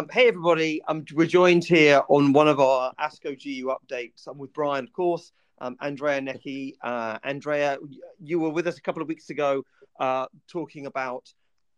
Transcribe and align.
Um, 0.00 0.08
hey, 0.10 0.28
everybody. 0.28 0.80
Um, 0.88 1.04
we're 1.12 1.26
joined 1.26 1.62
here 1.62 2.00
on 2.08 2.32
one 2.32 2.48
of 2.48 2.58
our 2.58 2.94
ASCO 2.98 3.36
GU 3.36 3.66
updates. 3.66 4.26
I'm 4.26 4.38
with 4.38 4.50
Brian, 4.54 4.84
of 4.84 4.94
course, 4.94 5.30
um, 5.58 5.76
Andrea 5.82 6.22
Necchi. 6.22 6.72
Uh, 6.80 7.18
Andrea, 7.22 7.76
you 8.18 8.40
were 8.40 8.48
with 8.48 8.66
us 8.66 8.78
a 8.78 8.80
couple 8.80 9.02
of 9.02 9.08
weeks 9.08 9.28
ago 9.28 9.62
uh, 10.00 10.24
talking 10.48 10.86
about 10.86 11.30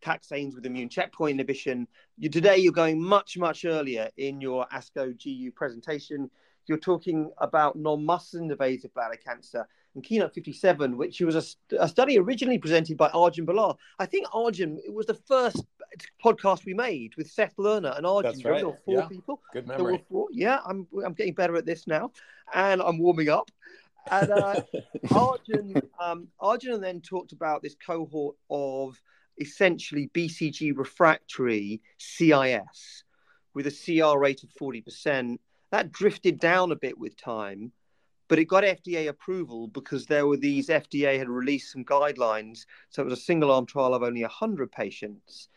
taxanes 0.05 0.55
with 0.55 0.65
immune 0.67 0.89
checkpoint 0.89 1.33
inhibition. 1.33 1.89
You, 2.17 2.29
today, 2.29 2.59
you're 2.59 2.73
going 2.73 3.03
much, 3.03 3.37
much 3.39 3.65
earlier 3.65 4.09
in 4.17 4.41
your 4.41 4.69
ASCO 4.73 5.21
GU 5.21 5.51
presentation. 5.51 6.31
You're 6.67 6.79
talking 6.79 7.31
about 7.39 7.77
non-muscle 7.77 8.41
invasive 8.41 8.95
bladder 8.95 9.17
cancer 9.17 9.67
and 9.95 10.03
Keynote 10.03 10.35
57, 10.35 10.97
which 10.97 11.21
was 11.21 11.57
a, 11.71 11.83
a, 11.85 11.89
study 11.89 12.19
originally 12.19 12.59
presented 12.59 12.97
by 12.97 13.09
Arjun 13.11 13.45
Balar. 13.45 13.77
I 13.99 14.07
think 14.07 14.27
Arjun, 14.33 14.81
it 14.85 14.93
was 14.93 15.07
the 15.07 15.15
first 15.15 15.65
podcast 16.25 16.65
we 16.65 16.73
made 16.73 17.15
with 17.17 17.31
Seth 17.31 17.55
Lerner 17.57 17.97
and 17.97 18.07
Arjun. 18.07 18.33
That's 18.33 18.45
right. 18.45 18.63
There 18.63 18.77
four 18.85 19.01
yeah. 19.01 19.09
people. 19.09 19.43
Good 19.53 19.69
memory. 19.69 20.03
Four, 20.09 20.29
yeah, 20.33 20.61
I'm, 20.65 20.87
I'm 21.05 21.13
getting 21.13 21.35
better 21.35 21.57
at 21.57 21.67
this 21.67 21.87
now 21.87 22.11
and 22.55 22.81
I'm 22.81 22.99
warming 22.99 23.29
up. 23.29 23.51
And 24.11 24.31
uh, 24.31 24.63
Arjun, 25.15 25.75
um, 26.01 26.29
Arjun 26.41 26.81
then 26.81 27.01
talked 27.01 27.33
about 27.33 27.63
this 27.63 27.77
cohort 27.87 28.37
of 28.51 29.01
essentially 29.39 30.11
BCG 30.15 30.77
refractory 30.77 31.83
CIS 31.99 33.05
with 33.55 33.67
a 33.67 33.71
CR 33.71 34.19
rate 34.19 34.43
of 34.43 34.51
40%. 34.51 35.39
That 35.73 35.91
drifted 35.91 36.39
down 36.39 36.71
a 36.71 36.77
bit 36.77 36.97
with 36.97 37.17
time 37.17 37.73
but 38.33 38.39
it 38.39 38.47
got 38.47 38.65
FDA 38.65 39.09
approval 39.09 39.69
because 39.69 40.07
there 40.07 40.27
were 40.27 40.39
these 40.39 40.69
FDA 40.69 41.19
had 41.19 41.29
released 41.29 41.71
some 41.71 41.85
guidelines. 41.85 42.65
So 42.89 43.03
it 43.03 43.05
was 43.05 43.19
a 43.19 43.23
single 43.23 43.51
arm 43.51 43.67
trial 43.67 43.93
of 43.93 44.03
only 44.03 44.23
100 44.23 44.73
patients. 44.73 45.51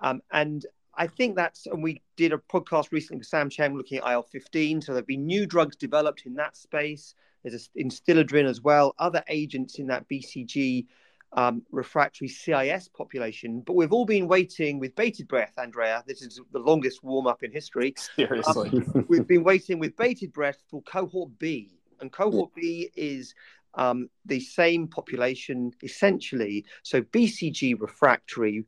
Um, 0.00 0.22
and 0.32 0.64
I 0.94 1.06
think 1.06 1.36
that's, 1.36 1.66
and 1.66 1.82
we 1.82 2.00
did 2.16 2.32
a 2.32 2.38
podcast 2.38 2.92
recently 2.92 3.18
with 3.18 3.26
Sam 3.26 3.50
Chang 3.50 3.76
looking 3.76 3.98
at 3.98 4.10
IL 4.10 4.22
15. 4.22 4.80
So 4.80 4.92
there 4.92 5.00
have 5.00 5.06
been 5.06 5.26
new 5.26 5.44
drugs 5.44 5.76
developed 5.76 6.22
in 6.24 6.32
that 6.36 6.56
space. 6.56 7.14
There's 7.42 7.68
a, 7.76 7.78
Adstiladrin 7.78 8.48
as 8.48 8.62
well, 8.62 8.94
other 8.98 9.22
agents 9.28 9.78
in 9.78 9.88
that 9.88 10.08
BCG 10.08 10.86
um, 11.34 11.62
refractory 11.70 12.28
CIS 12.28 12.88
population. 12.88 13.60
But 13.60 13.74
we've 13.74 13.92
all 13.92 14.06
been 14.06 14.28
waiting 14.28 14.78
with 14.78 14.94
bated 14.94 15.28
breath, 15.28 15.54
Andrea. 15.58 16.02
This 16.06 16.22
is 16.22 16.40
the 16.52 16.58
longest 16.58 17.02
warm 17.02 17.26
up 17.26 17.42
in 17.42 17.52
history. 17.52 17.94
Seriously. 18.16 18.70
Um, 18.70 19.04
we've 19.08 19.26
been 19.26 19.44
waiting 19.44 19.78
with 19.78 19.96
bated 19.96 20.32
breath 20.32 20.58
for 20.70 20.82
cohort 20.82 21.38
B 21.38 21.74
and 22.00 22.12
cohort 22.12 22.50
yeah. 22.56 22.62
B 22.62 22.90
is 22.96 23.34
um, 23.74 24.08
the 24.24 24.40
same 24.40 24.86
population 24.86 25.72
essentially. 25.82 26.64
So 26.82 27.02
BCG 27.02 27.80
refractory, 27.80 28.64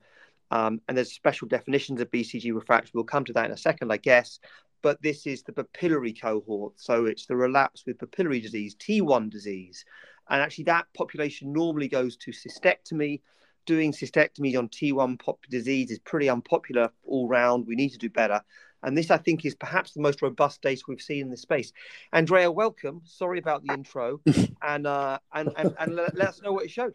um, 0.50 0.80
and 0.88 0.96
there's 0.96 1.12
special 1.12 1.48
definitions 1.48 2.00
of 2.00 2.10
BCG 2.10 2.52
refractory. 2.54 2.92
We'll 2.94 3.04
come 3.04 3.24
to 3.24 3.32
that 3.34 3.46
in 3.46 3.52
a 3.52 3.56
second, 3.56 3.92
I 3.92 3.98
guess. 3.98 4.40
But 4.82 5.00
this 5.02 5.26
is 5.26 5.42
the 5.42 5.52
papillary 5.52 6.20
cohort. 6.20 6.74
So 6.76 7.06
it's 7.06 7.26
the 7.26 7.36
relapse 7.36 7.84
with 7.86 7.98
papillary 7.98 8.42
disease, 8.42 8.76
T1 8.76 9.30
disease. 9.30 9.84
And 10.28 10.42
actually, 10.42 10.64
that 10.64 10.86
population 10.94 11.52
normally 11.52 11.88
goes 11.88 12.16
to 12.18 12.30
cystectomy. 12.30 13.20
Doing 13.64 13.92
cystectomy 13.92 14.56
on 14.56 14.68
T1 14.68 15.18
pop 15.18 15.40
disease 15.50 15.90
is 15.90 15.98
pretty 15.98 16.28
unpopular 16.28 16.90
all 17.04 17.26
round. 17.26 17.66
We 17.66 17.74
need 17.74 17.90
to 17.90 17.98
do 17.98 18.08
better. 18.08 18.40
And 18.82 18.96
this, 18.96 19.10
I 19.10 19.16
think, 19.16 19.44
is 19.44 19.54
perhaps 19.54 19.92
the 19.92 20.00
most 20.00 20.22
robust 20.22 20.62
data 20.62 20.82
we've 20.86 21.00
seen 21.00 21.22
in 21.22 21.30
this 21.30 21.42
space. 21.42 21.72
Andrea, 22.12 22.50
welcome. 22.50 23.02
Sorry 23.04 23.40
about 23.40 23.64
the 23.64 23.72
intro, 23.72 24.20
and 24.62 24.86
uh, 24.86 25.18
and 25.32 25.50
and, 25.56 25.74
and 25.80 25.96
let, 25.96 26.16
let, 26.16 26.28
us 26.28 26.42
know 26.42 26.52
what 26.52 26.64
it 26.64 26.70
showed. 26.70 26.94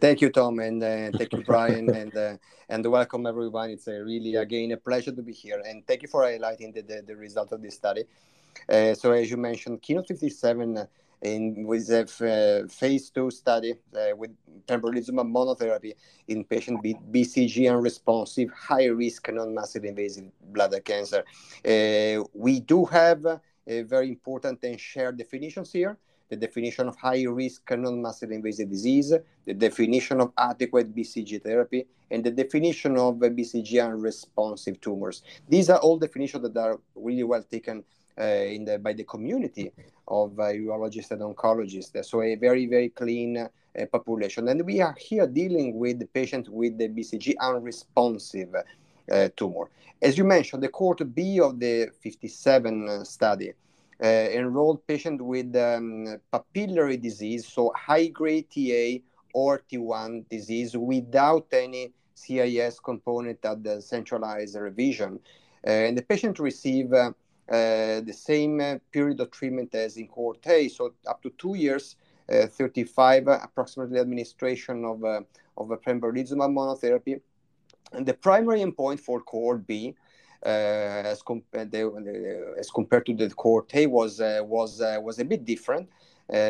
Thank 0.00 0.20
you, 0.20 0.30
Tom, 0.30 0.58
and 0.60 0.82
uh, 0.82 1.10
thank 1.16 1.32
you, 1.32 1.44
Brian, 1.44 1.90
and 1.94 2.16
uh, 2.16 2.36
and 2.68 2.84
welcome 2.86 3.26
everyone. 3.26 3.70
It's 3.70 3.86
a 3.86 4.02
really 4.02 4.34
again 4.34 4.72
a 4.72 4.76
pleasure 4.76 5.12
to 5.12 5.22
be 5.22 5.32
here, 5.32 5.62
and 5.64 5.86
thank 5.86 6.02
you 6.02 6.08
for 6.08 6.22
highlighting 6.22 6.74
the 6.74 6.82
the, 6.82 7.02
the 7.06 7.16
result 7.16 7.52
of 7.52 7.62
this 7.62 7.74
study. 7.74 8.04
Uh, 8.68 8.94
so, 8.94 9.12
as 9.12 9.30
you 9.30 9.36
mentioned, 9.36 9.82
Keynote 9.82 10.08
57 10.08 10.88
in 11.22 11.66
with 11.66 11.88
a 11.90 12.02
uh, 12.02 12.68
phase 12.68 13.10
two 13.10 13.30
study 13.30 13.74
uh, 13.94 14.16
with 14.16 14.30
pembrolizumab 14.66 15.30
monotherapy 15.30 15.94
in 16.28 16.44
patients 16.44 16.80
with 16.82 16.96
BCG 17.12 17.70
unresponsive, 17.70 18.50
high 18.50 18.86
risk 18.86 19.30
non-muscle 19.32 19.84
invasive 19.84 20.30
bladder 20.52 20.80
cancer. 20.80 21.24
Uh, 21.64 22.24
we 22.34 22.60
do 22.60 22.84
have 22.84 23.40
very 23.66 24.08
important 24.08 24.58
and 24.62 24.80
shared 24.80 25.18
definitions 25.18 25.72
here. 25.72 25.98
The 26.30 26.36
definition 26.36 26.88
of 26.88 26.96
high 26.96 27.24
risk 27.24 27.70
non-muscle 27.70 28.30
invasive 28.30 28.70
disease, 28.70 29.12
the 29.44 29.54
definition 29.54 30.20
of 30.20 30.32
adequate 30.38 30.94
BCG 30.94 31.42
therapy, 31.42 31.86
and 32.10 32.22
the 32.24 32.30
definition 32.30 32.96
of 32.96 33.16
BCG 33.16 33.84
unresponsive 33.84 34.80
tumors. 34.80 35.22
These 35.48 35.70
are 35.70 35.78
all 35.78 35.98
definitions 35.98 36.42
that 36.42 36.56
are 36.56 36.80
really 36.94 37.24
well 37.24 37.42
taken 37.42 37.84
in 38.24 38.64
the, 38.64 38.78
by 38.78 38.92
the 38.92 39.04
community 39.04 39.72
of 40.06 40.38
uh, 40.38 40.44
urologists 40.44 41.10
and 41.10 41.22
oncologists. 41.22 42.04
So 42.04 42.22
a 42.22 42.34
very, 42.34 42.66
very 42.66 42.88
clean 42.88 43.36
uh, 43.36 43.48
population. 43.92 44.48
And 44.48 44.64
we 44.64 44.80
are 44.80 44.94
here 44.98 45.26
dealing 45.26 45.78
with 45.78 45.98
the 45.98 46.06
patient 46.06 46.48
with 46.48 46.78
the 46.78 46.88
BCG 46.88 47.34
unresponsive 47.40 48.54
uh, 48.54 49.28
tumor. 49.36 49.70
As 50.00 50.16
you 50.16 50.24
mentioned, 50.24 50.62
the 50.62 50.68
cohort 50.68 51.14
B 51.14 51.40
of 51.40 51.58
the 51.58 51.88
57 52.02 53.04
study 53.04 53.52
uh, 54.02 54.06
enrolled 54.06 54.86
patient 54.86 55.20
with 55.20 55.54
um, 55.56 56.20
papillary 56.32 57.00
disease, 57.00 57.46
so 57.46 57.72
high-grade 57.76 58.46
TA 58.48 59.02
or 59.34 59.62
T1 59.70 60.28
disease 60.28 60.76
without 60.76 61.46
any 61.52 61.92
CIS 62.14 62.80
component 62.80 63.44
at 63.44 63.62
the 63.62 63.80
centralized 63.82 64.56
revision. 64.56 65.18
Uh, 65.66 65.70
and 65.70 65.98
the 65.98 66.02
patient 66.02 66.38
received 66.38 66.94
uh, 66.94 67.12
the 67.48 68.14
same 68.14 68.60
uh, 68.60 68.76
period 68.92 69.20
of 69.20 69.30
treatment 69.30 69.74
as 69.74 69.96
in 69.96 70.08
cohort 70.08 70.46
A, 70.46 70.68
so 70.68 70.92
up 71.06 71.22
to 71.22 71.30
two 71.38 71.54
years, 71.54 71.96
uh, 72.30 72.46
35 72.46 73.28
approximately 73.28 73.98
administration 73.98 74.84
of, 74.84 75.02
of 75.04 75.68
pembrolizumab 75.82 76.52
monotherapy. 76.52 77.20
And 77.92 78.04
the 78.04 78.14
primary 78.14 78.60
endpoint 78.60 79.00
for 79.00 79.20
cohort 79.20 79.66
B 79.66 79.94
uh, 80.44 80.48
as, 80.48 81.22
com- 81.22 81.42
as, 81.52 82.70
compared 82.70 83.06
to 83.06 83.14
the 83.14 83.30
cohort 83.30 83.74
A 83.74 83.86
was 83.86 84.20
uh, 84.20 84.40
was 84.44 84.80
uh, 84.80 84.98
was 85.02 85.18
a 85.18 85.24
bit 85.24 85.44
different 85.44 85.88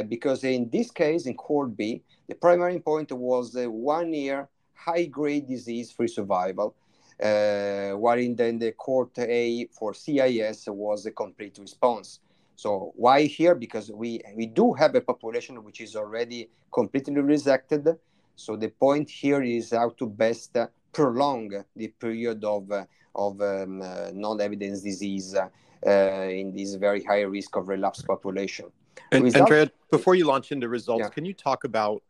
because 0.09 0.45
in 0.45 0.69
this 0.69 0.91
case 0.91 1.27
in 1.27 1.35
cohort 1.35 1.75
B 1.77 2.03
the 2.29 2.35
primary 2.35 2.79
endpoint 2.79 3.13
was 3.13 3.57
one 3.57 4.13
year 4.13 4.49
high 4.75 5.07
grade 5.07 5.49
disease 5.49 5.91
free 5.91 6.09
survival 6.09 6.75
uh, 7.23 7.91
while 7.97 8.19
in 8.19 8.37
the, 8.37 8.75
cohort 8.79 9.19
A 9.19 9.67
for 9.73 9.95
CIS 9.95 10.67
was 10.69 11.07
a 11.07 11.11
complete 11.11 11.59
response. 11.59 12.21
So 12.55 12.93
why 12.97 13.23
here? 13.23 13.55
Because 13.55 13.91
we, 13.91 14.21
we 14.35 14.47
do 14.47 14.73
have 14.73 14.95
a 14.95 15.01
population 15.01 15.63
which 15.63 15.81
is 15.81 15.97
already 15.97 16.49
completely 16.73 17.15
resected. 17.15 17.97
So 18.37 18.57
the 18.57 18.69
point 18.69 19.11
here 19.11 19.43
is 19.43 19.71
how 19.71 19.91
to 19.91 20.07
best 20.07 20.57
prolong 20.93 21.65
the 21.77 21.89
period 21.89 22.45
of, 22.45 22.71
of 23.15 23.41
um, 23.41 23.83
uh, 23.83 24.11
non-evidence 24.13 24.83
disease 24.83 25.35
uh, 25.35 25.91
in 25.91 26.55
this 26.55 26.75
very 26.75 27.03
high 27.05 27.23
risk 27.23 27.57
of 27.57 27.69
relapse 27.69 28.03
population. 28.03 28.67
And 29.13 29.25
Result- 29.25 29.43
Andrea, 29.43 29.71
before 29.91 30.15
you 30.15 30.27
launch 30.27 30.53
into 30.53 30.69
results, 30.69 31.03
yeah. 31.03 31.09
can 31.09 31.25
you 31.25 31.35
talk 31.35 31.65
about, 31.65 32.03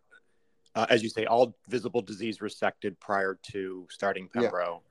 uh, 0.75 0.86
as 0.90 1.02
you 1.02 1.08
say, 1.08 1.26
all 1.26 1.54
visible 1.69 2.02
disease 2.02 2.38
resected 2.38 2.98
prior 3.00 3.38
to 3.52 3.86
starting 3.90 4.28
Pembro? 4.28 4.66
Yeah. 4.66 4.88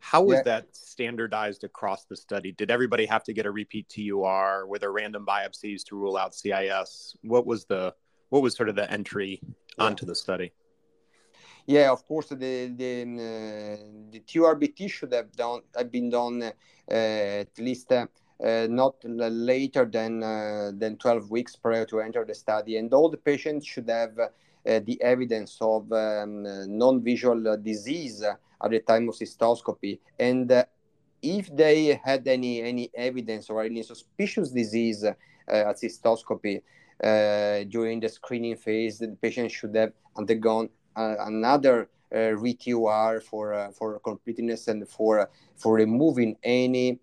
How 0.00 0.22
was 0.22 0.36
yeah. 0.38 0.42
that 0.44 0.74
standardized 0.74 1.62
across 1.62 2.04
the 2.06 2.16
study? 2.16 2.52
Did 2.52 2.70
everybody 2.70 3.06
have 3.06 3.22
to 3.24 3.32
get 3.32 3.46
a 3.46 3.50
repeat 3.50 3.88
TUR? 3.88 4.66
Were 4.66 4.78
there 4.78 4.92
random 4.92 5.26
biopsies 5.26 5.84
to 5.84 5.96
rule 5.96 6.16
out 6.16 6.34
CIS? 6.34 7.16
What 7.22 7.46
was 7.46 7.66
the 7.66 7.94
what 8.30 8.42
was 8.42 8.56
sort 8.56 8.68
of 8.68 8.76
the 8.76 8.90
entry 8.90 9.40
yeah. 9.42 9.84
onto 9.84 10.06
the 10.06 10.14
study? 10.14 10.52
Yeah, 11.66 11.90
of 11.92 12.06
course, 12.06 12.28
the 12.30 12.72
the 12.82 13.02
uh, 13.02 14.10
the 14.10 14.20
TURBT 14.20 14.90
should 14.90 15.12
have 15.12 15.30
done 15.32 15.60
have 15.76 15.92
been 15.92 16.10
done 16.10 16.42
uh, 16.42 16.52
at 16.90 17.58
least 17.58 17.92
uh, 17.92 18.06
uh 18.42 18.66
not 18.70 18.94
later 19.04 19.84
than 19.84 20.22
uh, 20.22 20.72
than 20.74 20.96
12 20.96 21.30
weeks 21.30 21.56
prior 21.56 21.84
to 21.84 22.00
enter 22.00 22.24
the 22.24 22.34
study, 22.34 22.78
and 22.78 22.92
all 22.94 23.10
the 23.10 23.18
patients 23.18 23.66
should 23.66 23.88
have 23.88 24.18
uh, 24.18 24.28
the 24.64 24.98
evidence 25.00 25.58
of 25.60 25.90
um, 25.92 26.42
non-visual 26.78 27.56
disease 27.62 28.22
at 28.62 28.70
the 28.70 28.80
time 28.80 29.08
of 29.08 29.14
cystoscopy. 29.14 29.98
And 30.18 30.50
uh, 30.52 30.64
if 31.22 31.54
they 31.54 32.00
had 32.02 32.26
any, 32.26 32.62
any 32.62 32.90
evidence 32.94 33.50
or 33.50 33.62
any 33.62 33.82
suspicious 33.82 34.50
disease 34.50 35.04
uh, 35.04 35.14
at 35.48 35.76
cystoscopy 35.76 36.62
uh, 37.02 37.64
during 37.68 38.00
the 38.00 38.08
screening 38.08 38.56
phase, 38.56 38.98
the 38.98 39.16
patient 39.20 39.50
should 39.50 39.74
have 39.74 39.92
undergone 40.16 40.68
uh, 40.96 41.16
another 41.20 41.88
uh, 42.12 42.16
RTUR 42.16 43.22
for, 43.22 43.54
uh, 43.54 43.70
for 43.70 44.00
completeness 44.00 44.68
and 44.68 44.88
for, 44.88 45.28
for 45.56 45.74
removing 45.74 46.36
any 46.42 46.98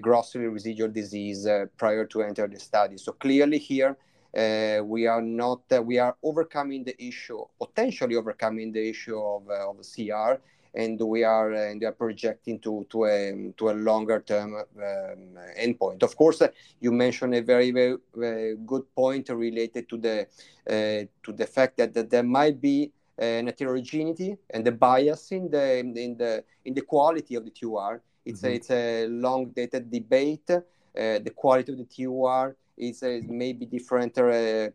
grossly 0.00 0.40
residual 0.40 0.88
disease 0.88 1.46
prior 1.76 2.04
to 2.04 2.20
enter 2.20 2.48
the 2.48 2.58
study. 2.58 2.96
So 2.98 3.12
clearly 3.12 3.58
here, 3.58 3.96
uh, 4.36 4.80
we 4.84 5.06
are 5.06 5.22
not 5.22 5.60
uh, 5.72 5.82
we 5.82 5.98
are 5.98 6.16
overcoming 6.22 6.84
the 6.84 7.02
issue 7.02 7.42
potentially 7.58 8.16
overcoming 8.16 8.72
the 8.72 8.88
issue 8.90 9.18
of, 9.18 9.48
uh, 9.48 9.70
of 9.70 9.76
CR 9.94 10.40
and 10.74 11.00
we 11.00 11.24
are 11.24 11.52
uh, 11.52 11.70
and 11.70 11.80
we 11.80 11.86
are 11.86 11.92
projecting 11.92 12.58
to 12.60 12.86
to 12.90 13.04
a 13.04 13.52
to 13.56 13.70
a 13.70 13.72
longer 13.72 14.20
term 14.20 14.54
um, 14.54 15.38
endpoint. 15.58 16.02
Of 16.02 16.16
course, 16.16 16.42
uh, 16.42 16.48
you 16.80 16.92
mentioned 16.92 17.34
a 17.34 17.42
very, 17.42 17.70
very 17.70 17.96
very 18.14 18.56
good 18.66 18.84
point 18.94 19.28
related 19.30 19.88
to 19.88 19.96
the 19.96 20.26
uh, 20.68 21.06
to 21.24 21.32
the 21.32 21.46
fact 21.46 21.76
that, 21.78 21.94
that 21.94 22.10
there 22.10 22.22
might 22.22 22.60
be 22.60 22.92
an 23.18 23.46
heterogeneity 23.46 24.36
and 24.50 24.64
the 24.64 24.72
bias 24.72 25.32
in 25.32 25.50
the 25.50 25.78
in 25.78 26.16
the 26.16 26.44
in 26.64 26.74
the 26.74 26.82
quality 26.82 27.34
of 27.34 27.44
the 27.44 27.50
TUR. 27.50 28.02
It's 28.24 28.42
mm-hmm. 28.42 28.48
a, 28.48 28.56
it's 28.56 28.70
a 28.70 29.06
long 29.08 29.46
dated 29.46 29.90
debate. 29.90 30.50
Uh, 30.50 31.18
the 31.20 31.32
quality 31.34 31.72
of 31.72 31.78
the 31.78 31.84
TUR 31.84 32.56
is 32.78 33.02
uh, 33.02 33.20
maybe 33.28 33.66
different 33.66 34.16
uh, 34.18 34.70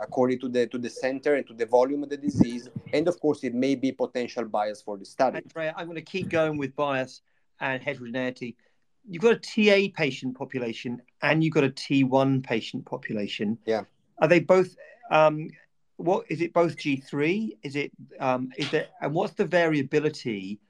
according 0.00 0.38
to 0.40 0.48
the 0.48 0.66
to 0.66 0.78
the 0.78 0.90
center 0.90 1.34
and 1.34 1.46
to 1.46 1.54
the 1.54 1.66
volume 1.66 2.02
of 2.02 2.10
the 2.10 2.16
disease, 2.16 2.68
and 2.92 3.08
of 3.08 3.18
course 3.20 3.44
it 3.44 3.54
may 3.54 3.74
be 3.74 3.92
potential 3.92 4.44
bias 4.44 4.82
for 4.82 4.96
the 4.96 5.04
study. 5.04 5.38
Andrea, 5.38 5.74
I'm 5.76 5.86
going 5.86 5.96
to 5.96 6.02
keep 6.02 6.28
going 6.28 6.58
with 6.58 6.74
bias 6.76 7.22
and 7.60 7.82
heterogeneity. 7.82 8.56
You've 9.08 9.22
got 9.22 9.32
a 9.32 9.36
TA 9.36 9.92
patient 9.96 10.36
population 10.36 11.02
and 11.22 11.42
you've 11.42 11.54
got 11.54 11.64
a 11.64 11.70
T1 11.70 12.44
patient 12.44 12.84
population. 12.84 13.58
Yeah. 13.66 13.82
Are 14.18 14.28
they 14.28 14.40
both? 14.40 14.76
Um, 15.10 15.50
what 15.96 16.24
is 16.28 16.40
it? 16.40 16.52
Both 16.52 16.76
G3? 16.76 17.56
Is 17.62 17.76
it? 17.76 17.92
Um, 18.20 18.50
is 18.56 18.70
there? 18.70 18.86
And 19.00 19.12
what's 19.12 19.34
the 19.34 19.44
variability 19.44 20.60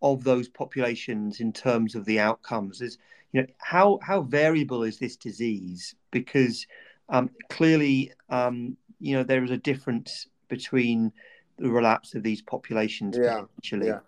of 0.00 0.24
those 0.24 0.48
populations 0.48 1.40
in 1.40 1.52
terms 1.52 1.94
of 1.94 2.04
the 2.04 2.18
outcomes? 2.20 2.80
Is 2.80 2.98
you 3.32 3.42
know 3.42 3.46
how 3.58 3.98
how 4.02 4.22
variable 4.22 4.82
is 4.82 4.98
this 4.98 5.16
disease? 5.16 5.94
Because 6.10 6.66
um, 7.08 7.30
clearly, 7.50 8.12
um, 8.28 8.76
you 9.00 9.14
know, 9.16 9.22
there 9.22 9.42
is 9.44 9.50
a 9.50 9.56
difference 9.56 10.26
between 10.48 11.12
the 11.58 11.70
relapse 11.70 12.14
of 12.14 12.22
these 12.22 12.42
populations. 12.42 13.16
Yeah, 13.20 13.44
yeah. 13.72 14.00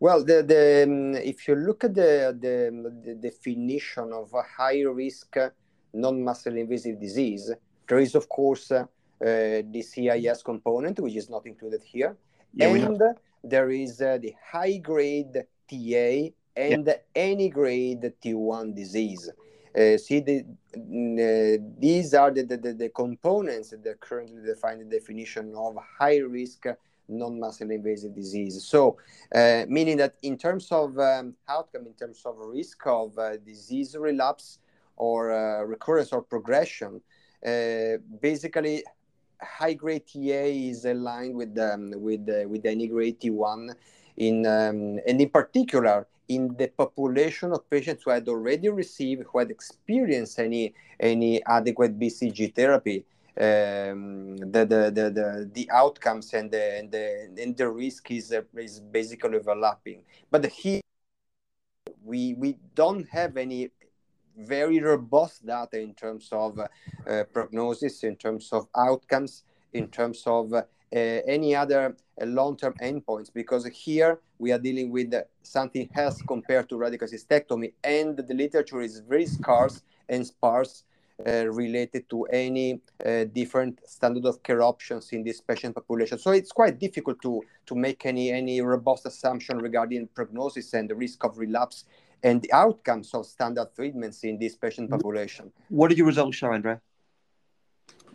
Well, 0.00 0.24
the, 0.24 0.42
the 0.42 0.84
um, 0.84 1.14
if 1.14 1.46
you 1.46 1.54
look 1.54 1.84
at 1.84 1.94
the, 1.94 2.36
the, 2.40 3.02
the 3.04 3.14
definition 3.14 4.12
of 4.12 4.32
a 4.34 4.42
high 4.42 4.82
risk 4.82 5.36
non-muscle 5.92 6.56
invasive 6.56 7.00
disease, 7.00 7.52
there 7.88 7.98
is 7.98 8.14
of 8.14 8.28
course 8.28 8.70
uh, 8.72 8.84
the 9.20 9.82
CIS 9.82 10.42
component, 10.42 10.98
which 11.00 11.16
is 11.16 11.30
not 11.30 11.46
included 11.46 11.82
here, 11.82 12.16
yeah, 12.54 12.68
and 12.68 13.00
there 13.42 13.70
is 13.70 14.00
uh, 14.00 14.18
the 14.20 14.34
high 14.50 14.78
grade 14.78 15.34
TA 15.70 16.28
and 16.56 16.86
yeah. 16.86 16.94
any 17.14 17.48
grade 17.48 18.12
T1 18.22 18.74
disease. 18.74 19.30
Uh, 19.76 19.98
see, 19.98 20.20
the, 20.20 20.44
uh, 20.76 21.62
these 21.78 22.14
are 22.14 22.30
the, 22.30 22.44
the, 22.44 22.72
the, 22.72 22.88
components 22.90 23.70
that 23.70 24.00
currently 24.00 24.40
define 24.40 24.78
the 24.78 24.84
definition 24.84 25.52
of 25.56 25.76
high 25.98 26.18
risk 26.18 26.66
non-muscle 27.08 27.70
invasive 27.70 28.14
disease. 28.14 28.64
So, 28.64 28.98
uh, 29.34 29.64
meaning 29.68 29.96
that 29.98 30.14
in 30.22 30.38
terms 30.38 30.70
of 30.70 30.98
um, 30.98 31.34
outcome, 31.48 31.86
in 31.86 31.94
terms 31.94 32.22
of 32.24 32.36
risk 32.38 32.86
of 32.86 33.18
uh, 33.18 33.36
disease 33.38 33.96
relapse 33.96 34.58
or 34.96 35.32
uh, 35.32 35.62
recurrence 35.64 36.12
or 36.12 36.22
progression, 36.22 37.00
uh, 37.44 37.98
basically 38.20 38.84
high-grade 39.42 40.06
TA 40.06 40.18
is 40.18 40.84
aligned 40.84 41.34
with 41.34 41.58
um, 41.58 41.92
with 41.96 42.26
with 42.48 42.64
any 42.64 42.86
grade 42.86 43.20
T1 43.20 43.74
in 44.16 44.46
um, 44.46 45.00
and 45.06 45.20
in 45.20 45.28
particular 45.28 46.06
in 46.28 46.54
the 46.56 46.68
population 46.68 47.52
of 47.52 47.68
patients 47.68 48.02
who 48.04 48.10
had 48.10 48.28
already 48.28 48.68
received, 48.68 49.24
who 49.30 49.38
had 49.38 49.50
experienced 49.50 50.38
any 50.38 50.74
any 51.00 51.44
adequate 51.44 51.98
BCG 51.98 52.54
therapy, 52.54 53.04
um, 53.36 54.36
the, 54.36 54.64
the, 54.64 54.92
the, 54.94 55.10
the, 55.10 55.50
the 55.52 55.70
outcomes 55.70 56.32
and 56.34 56.50
the, 56.50 56.78
and 56.78 56.90
the, 56.90 57.42
and 57.42 57.56
the 57.56 57.68
risk 57.68 58.10
is, 58.10 58.32
uh, 58.32 58.42
is 58.56 58.80
basically 58.80 59.36
overlapping. 59.36 60.02
But 60.30 60.46
here, 60.46 60.80
we, 62.04 62.34
we 62.34 62.56
don't 62.74 63.08
have 63.08 63.36
any 63.36 63.70
very 64.36 64.80
robust 64.80 65.46
data 65.46 65.80
in 65.80 65.94
terms 65.94 66.28
of 66.30 66.58
uh, 66.60 67.24
prognosis, 67.32 68.04
in 68.04 68.16
terms 68.16 68.52
of 68.52 68.68
outcomes, 68.76 69.42
in 69.72 69.88
terms 69.88 70.22
of 70.26 70.52
uh, 70.52 70.62
any 70.96 71.54
other 71.54 71.96
uh, 72.20 72.24
long-term 72.26 72.74
endpoints 72.82 73.32
because 73.32 73.66
here 73.66 74.20
we 74.38 74.52
are 74.52 74.58
dealing 74.58 74.90
with 74.90 75.12
something 75.42 75.88
else 75.96 76.22
compared 76.22 76.68
to 76.68 76.76
radical 76.76 77.08
cystectomy 77.08 77.72
and 77.82 78.16
the 78.16 78.34
literature 78.34 78.80
is 78.80 79.00
very 79.00 79.26
scarce 79.26 79.82
and 80.08 80.26
sparse 80.26 80.84
uh, 81.26 81.46
related 81.46 82.08
to 82.10 82.24
any 82.24 82.80
uh, 83.06 83.24
different 83.32 83.78
standard 83.88 84.26
of 84.26 84.42
care 84.42 84.62
options 84.62 85.12
in 85.12 85.22
this 85.22 85.40
patient 85.40 85.74
population. 85.74 86.18
So 86.18 86.32
it's 86.32 86.50
quite 86.50 86.80
difficult 86.80 87.22
to, 87.22 87.40
to 87.66 87.74
make 87.76 88.04
any, 88.04 88.32
any 88.32 88.60
robust 88.60 89.06
assumption 89.06 89.58
regarding 89.58 90.08
prognosis 90.14 90.74
and 90.74 90.90
the 90.90 90.94
risk 90.96 91.22
of 91.24 91.38
relapse 91.38 91.84
and 92.24 92.42
the 92.42 92.52
outcomes 92.52 93.14
of 93.14 93.26
standard 93.26 93.68
treatments 93.76 94.24
in 94.24 94.38
this 94.38 94.56
patient 94.56 94.90
population. 94.90 95.52
What 95.68 95.88
did 95.88 95.98
your 95.98 96.08
results 96.08 96.36
show, 96.36 96.52
Andrea? 96.52 96.80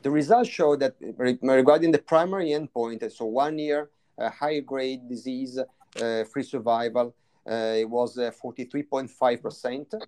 The 0.02 0.10
results 0.10 0.50
show 0.50 0.78
that 0.78 0.96
regarding 1.42 1.92
the 1.92 2.00
primary 2.00 2.52
endpoint, 2.52 3.12
so 3.12 3.26
one 3.26 3.60
year 3.60 3.90
uh, 4.18 4.30
high 4.30 4.60
grade 4.60 5.10
disease 5.10 5.60
uh, 5.60 6.24
free 6.24 6.44
survival, 6.44 7.14
uh, 7.50 7.76
it 7.78 7.90
was 7.90 8.16
43.5%. 8.18 10.00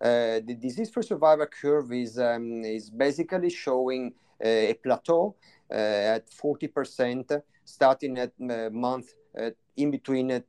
the 0.00 0.56
disease 0.60 0.90
free 0.90 1.02
survival 1.02 1.46
curve 1.46 1.92
is, 1.92 2.16
um, 2.18 2.64
is 2.64 2.90
basically 2.90 3.50
showing 3.50 4.12
a 4.40 4.74
plateau 4.74 5.34
at 5.68 6.30
40%, 6.30 7.42
starting 7.64 8.18
at 8.18 8.32
month 8.72 9.14
in 9.76 9.90
between 9.90 10.30
uh, 10.30 10.42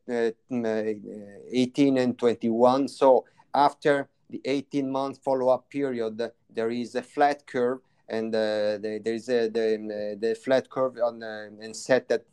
18 0.52 1.98
and 1.98 2.18
21. 2.20 2.88
So 2.88 3.26
after 3.54 4.10
the 4.30 4.42
18 4.46 4.92
month 4.92 5.20
follow 5.24 5.50
up 5.50 5.70
period, 5.70 6.22
there 6.54 6.70
is 6.70 6.94
a 6.96 7.02
flat 7.02 7.48
curve 7.48 7.80
and 8.12 8.36
uh, 8.36 8.78
the, 8.78 9.02
there 9.04 9.14
is 9.14 9.30
a, 9.30 9.48
the, 9.48 10.18
the 10.20 10.36
flat 10.36 10.70
curve 10.70 10.98
on 11.02 11.24
uh, 11.24 11.48
and 11.62 11.76
set 11.76 12.12
at 12.12 12.26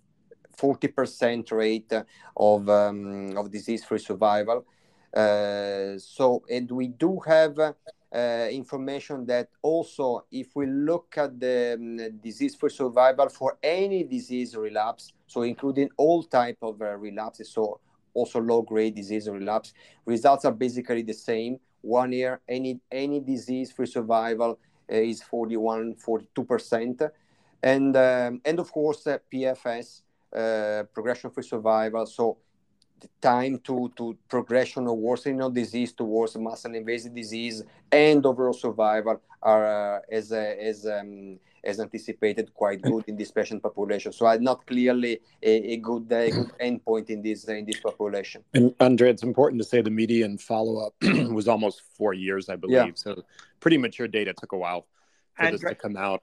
40% 0.60 1.52
rate 1.52 1.92
of 2.36 2.68
um, 2.68 3.36
of 3.36 3.50
disease-free 3.50 4.00
survival. 4.00 4.66
Uh, 5.14 5.96
so, 5.98 6.42
and 6.50 6.68
we 6.70 6.88
do 6.88 7.20
have 7.24 7.56
uh, 7.60 8.48
information 8.50 9.24
that 9.26 9.48
also, 9.62 10.24
if 10.32 10.48
we 10.56 10.66
look 10.66 11.14
at 11.16 11.38
the 11.38 11.76
um, 11.78 12.18
disease-free 12.20 12.70
survival 12.70 13.28
for 13.28 13.56
any 13.62 14.02
disease 14.02 14.56
relapse, 14.56 15.12
so 15.28 15.42
including 15.42 15.88
all 15.96 16.24
type 16.24 16.58
of 16.60 16.82
uh, 16.82 16.96
relapses, 16.96 17.52
so 17.52 17.78
also 18.14 18.40
low-grade 18.40 18.96
disease 18.96 19.28
relapse, 19.28 19.72
results 20.06 20.44
are 20.44 20.52
basically 20.52 21.02
the 21.02 21.14
same. 21.14 21.60
One 21.82 22.10
year, 22.10 22.40
any 22.48 22.80
any 22.90 23.20
disease-free 23.20 23.86
survival 23.86 24.50
uh, 24.50 24.56
is 24.88 25.22
41, 25.22 25.96
42%. 25.96 27.10
And, 27.62 27.96
um, 27.96 28.40
and 28.44 28.58
of 28.58 28.70
course, 28.72 29.06
uh, 29.06 29.18
PFS, 29.32 30.02
uh, 30.34 30.84
progression-free 30.92 31.42
survival. 31.42 32.06
So 32.06 32.38
the 33.00 33.08
time 33.20 33.58
to, 33.64 33.92
to 33.96 34.16
progression 34.28 34.86
or 34.86 34.96
worsening 34.96 35.40
of 35.42 35.54
disease 35.54 35.92
towards 35.92 36.36
muscle 36.36 36.74
invasive 36.74 37.14
disease 37.14 37.62
and 37.90 38.24
overall 38.26 38.52
survival 38.52 39.20
are 39.42 39.96
uh, 39.96 40.00
as, 40.10 40.32
as 40.32 40.86
um, 40.86 41.38
as 41.68 41.78
anticipated 41.78 42.52
quite 42.54 42.80
good 42.80 43.04
in 43.06 43.16
this 43.16 43.30
patient 43.30 43.62
population. 43.62 44.10
So 44.12 44.26
I'm 44.26 44.42
not 44.42 44.66
clearly 44.66 45.20
a, 45.42 45.74
a 45.74 45.76
good 45.76 46.10
a 46.10 46.30
good 46.30 46.50
endpoint 46.60 47.10
in 47.10 47.22
this 47.22 47.44
in 47.44 47.66
this 47.66 47.80
population. 47.80 48.42
And 48.54 48.74
Andre, 48.80 49.10
it's 49.10 49.22
important 49.22 49.60
to 49.62 49.68
say 49.68 49.82
the 49.82 49.90
median 49.90 50.38
follow 50.38 50.86
up 50.86 50.94
was 51.38 51.46
almost 51.46 51.82
four 51.96 52.14
years, 52.14 52.48
I 52.48 52.56
believe. 52.56 52.76
Yeah. 52.76 52.90
So 52.94 53.22
pretty 53.60 53.76
mature 53.76 54.08
data 54.08 54.32
took 54.32 54.52
a 54.52 54.56
while 54.56 54.86
for 55.34 55.44
Andre, 55.44 55.58
this 55.58 55.68
to 55.68 55.74
come 55.74 55.96
out. 55.96 56.22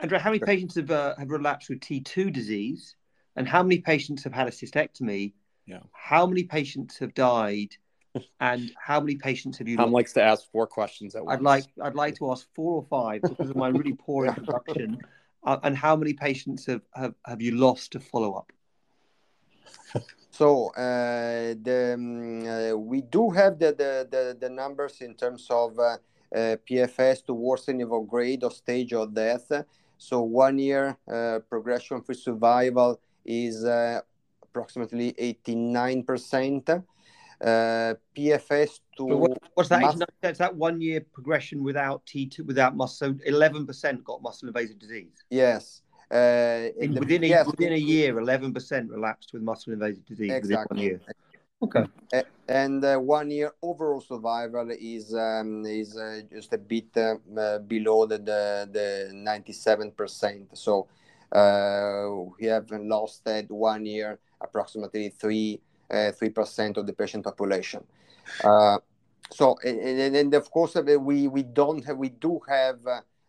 Andrea, 0.00 0.20
how 0.20 0.30
many 0.30 0.40
patients 0.40 0.74
have 0.76 0.90
uh, 0.90 1.14
have 1.18 1.30
relapsed 1.30 1.68
with 1.68 1.80
T2 1.80 2.32
disease, 2.32 2.96
and 3.36 3.46
how 3.46 3.62
many 3.62 3.78
patients 3.78 4.24
have 4.24 4.32
had 4.32 4.48
a 4.48 4.50
cystectomy? 4.50 5.34
Yeah. 5.66 5.80
How 5.92 6.26
many 6.26 6.44
patients 6.44 6.98
have 6.98 7.12
died? 7.12 7.76
And 8.40 8.72
how 8.78 9.00
many 9.00 9.16
patients 9.16 9.58
have 9.58 9.68
you? 9.68 9.76
Lost? 9.76 9.86
Tom 9.86 9.92
likes 9.92 10.12
to 10.14 10.22
ask 10.22 10.50
four 10.50 10.66
questions 10.66 11.14
at 11.14 11.24
once. 11.24 11.38
I'd 11.38 11.42
like 11.42 11.64
I'd 11.82 11.94
like 11.94 12.16
to 12.16 12.30
ask 12.30 12.46
four 12.54 12.74
or 12.74 12.86
five 12.88 13.22
because 13.22 13.50
of 13.50 13.56
my 13.56 13.68
really 13.68 13.94
poor 13.94 14.26
introduction. 14.26 14.98
Uh, 15.44 15.58
and 15.62 15.76
how 15.76 15.94
many 15.94 16.12
patients 16.12 16.66
have, 16.66 16.82
have, 16.94 17.14
have 17.24 17.40
you 17.40 17.52
lost 17.52 17.92
to 17.92 18.00
follow 18.00 18.34
up? 18.34 18.52
So 20.30 20.68
uh, 20.72 21.54
the, 21.62 21.94
um, 21.94 22.46
uh, 22.46 22.76
we 22.76 23.00
do 23.00 23.30
have 23.30 23.58
the, 23.58 23.72
the, 23.72 24.06
the, 24.10 24.36
the, 24.38 24.50
numbers 24.50 25.00
in 25.00 25.14
terms 25.14 25.46
of 25.48 25.78
uh, 25.78 25.96
uh 26.34 26.56
PFS 26.68 27.24
to 27.24 27.32
worsening 27.32 27.90
of 27.90 28.06
grade 28.06 28.44
or 28.44 28.50
stage 28.50 28.92
of 28.92 29.14
death. 29.14 29.50
So 29.96 30.20
one 30.20 30.58
year 30.58 30.98
uh, 31.10 31.38
progression-free 31.48 32.16
survival 32.16 33.00
is 33.24 33.64
approximately 33.64 35.14
89%. 35.14 36.84
Uh, 37.40 37.94
PFS 38.16 38.80
to 38.96 39.04
what, 39.04 39.38
what's 39.54 39.68
that? 39.68 39.82
Mus- 39.82 40.00
that's 40.22 40.38
that 40.38 40.56
one 40.56 40.80
year 40.80 41.04
progression 41.12 41.62
without 41.62 42.04
T2 42.06 42.46
without 42.46 42.74
muscle. 42.74 43.14
So 43.14 43.18
eleven 43.26 43.66
percent 43.66 44.02
got 44.04 44.22
muscle 44.22 44.48
invasive 44.48 44.78
disease. 44.78 45.22
Yes, 45.28 45.82
Uh, 46.10 46.70
in, 46.78 46.94
within, 46.94 47.24
a, 47.24 47.26
yes, 47.26 47.46
within 47.46 47.72
a 47.72 47.76
year, 47.76 48.14
11% 48.14 48.88
relapsed 48.90 49.32
with 49.32 49.42
muscle 49.42 49.72
invasive 49.72 50.06
disease 50.06 50.30
exactly. 50.30 50.76
within 50.76 50.76
one 50.76 50.84
year. 50.84 51.00
Okay. 51.62 51.84
And 52.48 52.84
uh, 52.84 52.96
one 52.98 53.30
year 53.30 53.52
overall 53.60 54.00
survival 54.00 54.70
is 54.70 55.14
um, 55.14 55.64
is 55.66 55.96
uh, 55.96 56.20
just 56.30 56.52
a 56.52 56.58
bit 56.58 56.86
uh, 56.96 57.16
uh 57.36 57.58
below 57.58 58.06
the, 58.06 58.18
the, 58.18 58.68
the 58.70 59.10
97%. 59.12 60.46
So 60.52 60.86
uh, 61.32 62.30
we 62.38 62.46
have 62.46 62.70
lost 62.70 63.26
at 63.26 63.50
one 63.50 63.84
year 63.86 64.18
approximately 64.40 65.08
three 65.08 65.60
three 66.18 66.30
percent 66.30 66.76
of 66.76 66.86
the 66.86 66.92
patient 66.92 67.24
population. 67.24 67.82
so 69.30 69.58
and, 69.64 70.16
and, 70.16 70.34
of 70.34 70.50
course 70.50 70.74
we 70.74 71.28
we 71.28 71.42
don't 71.42 71.84
have 71.84 71.96
we 71.96 72.10
do 72.10 72.40
have 72.48 72.78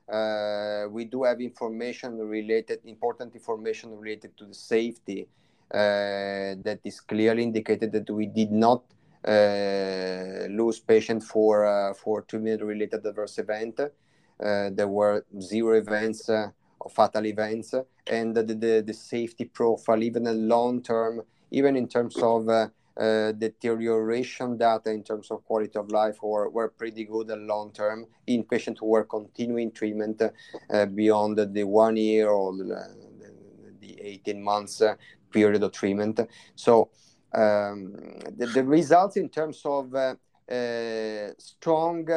uh, 0.10 0.88
we 0.90 1.06
do 1.06 1.24
have 1.24 1.42
information 1.42 2.18
related, 2.18 2.80
important 2.86 3.36
information 3.36 3.98
related 3.98 4.38
to 4.38 4.46
the 4.46 4.54
safety 4.54 5.28
uh, 5.74 6.56
that 6.64 6.80
is 6.86 7.02
clearly 7.02 7.44
indicated 7.44 7.92
that 7.92 8.10
we 8.10 8.26
did 8.26 8.52
not 8.52 8.84
uh, 9.28 10.48
lose 10.50 10.80
patient 10.80 11.22
for 11.22 11.66
uh, 11.66 11.94
for 11.94 12.22
treatment-related 12.22 13.06
adverse 13.06 13.38
event. 13.38 13.80
Uh, 13.80 14.70
there 14.72 14.88
were 14.88 15.26
zero 15.42 15.78
events 15.78 16.30
uh, 16.30 16.48
or 16.80 16.90
fatal 16.90 17.26
events, 17.26 17.74
and 18.06 18.36
the, 18.36 18.44
the, 18.44 18.84
the 18.86 18.94
safety 18.94 19.44
profile, 19.44 20.02
even 20.04 20.28
a 20.28 20.32
long 20.34 20.82
term, 20.82 21.22
even 21.52 21.76
in 21.76 21.88
terms 21.88 22.18
of 22.18 22.48
uh, 22.50 23.32
deterioration 23.34 24.58
data 24.58 24.90
in 24.90 25.04
terms 25.04 25.30
of 25.30 25.46
quality 25.46 25.78
of 25.78 25.90
life 25.92 26.22
were, 26.24 26.50
were 26.50 26.70
pretty 26.70 27.04
good 27.04 27.30
and 27.30 27.48
long 27.48 27.72
term 27.72 28.06
in 28.26 28.44
patients 28.44 28.80
who 28.80 28.88
were 28.88 29.04
continuing 29.04 29.72
treatment 29.72 30.22
uh, 30.22 30.86
beyond 30.88 31.38
the 31.38 31.64
one 31.64 31.96
year 31.96 32.30
or 32.30 32.56
the, 32.58 32.96
the 33.80 34.02
18 34.02 34.42
months 34.42 34.82
uh, 34.82 34.96
period 35.32 35.62
of 35.62 35.72
treatment. 35.72 36.20
So 36.56 36.90
um, 37.34 37.94
the, 38.36 38.48
the, 38.48 38.64
results 38.64 39.18
in 39.18 39.30
terms 39.30 39.62
of 39.64 39.94
uh, 39.94 40.16
uh, 40.52 41.30
strong 41.38 42.10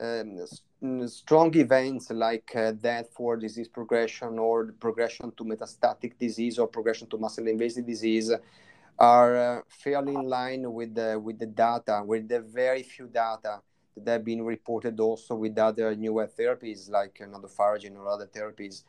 um, 0.00 1.08
strong 1.08 1.56
events 1.56 2.10
like 2.10 2.54
uh, 2.54 2.72
death 2.72 3.08
for 3.12 3.36
disease 3.36 3.68
progression 3.68 4.38
or 4.38 4.74
progression 4.78 5.32
to 5.36 5.44
metastatic 5.44 6.18
disease 6.18 6.58
or 6.58 6.68
progression 6.68 7.08
to 7.08 7.18
muscle 7.18 7.48
invasive 7.48 7.86
disease 7.86 8.30
are 8.98 9.36
uh, 9.36 9.60
fairly 9.68 10.14
in 10.14 10.28
line 10.28 10.72
with 10.72 10.94
the 10.94 11.18
with 11.18 11.38
the 11.38 11.46
data, 11.46 12.02
with 12.04 12.28
the 12.28 12.40
very 12.40 12.82
few 12.82 13.06
data 13.06 13.60
that 13.96 14.12
have 14.12 14.24
been 14.24 14.42
reported 14.42 14.98
also 15.00 15.34
with 15.34 15.58
other 15.58 15.94
newer 15.94 16.28
therapies 16.38 16.90
like 16.90 17.18
nadofaragene 17.18 17.96
or 17.96 18.08
other 18.08 18.26
therapies. 18.26 18.84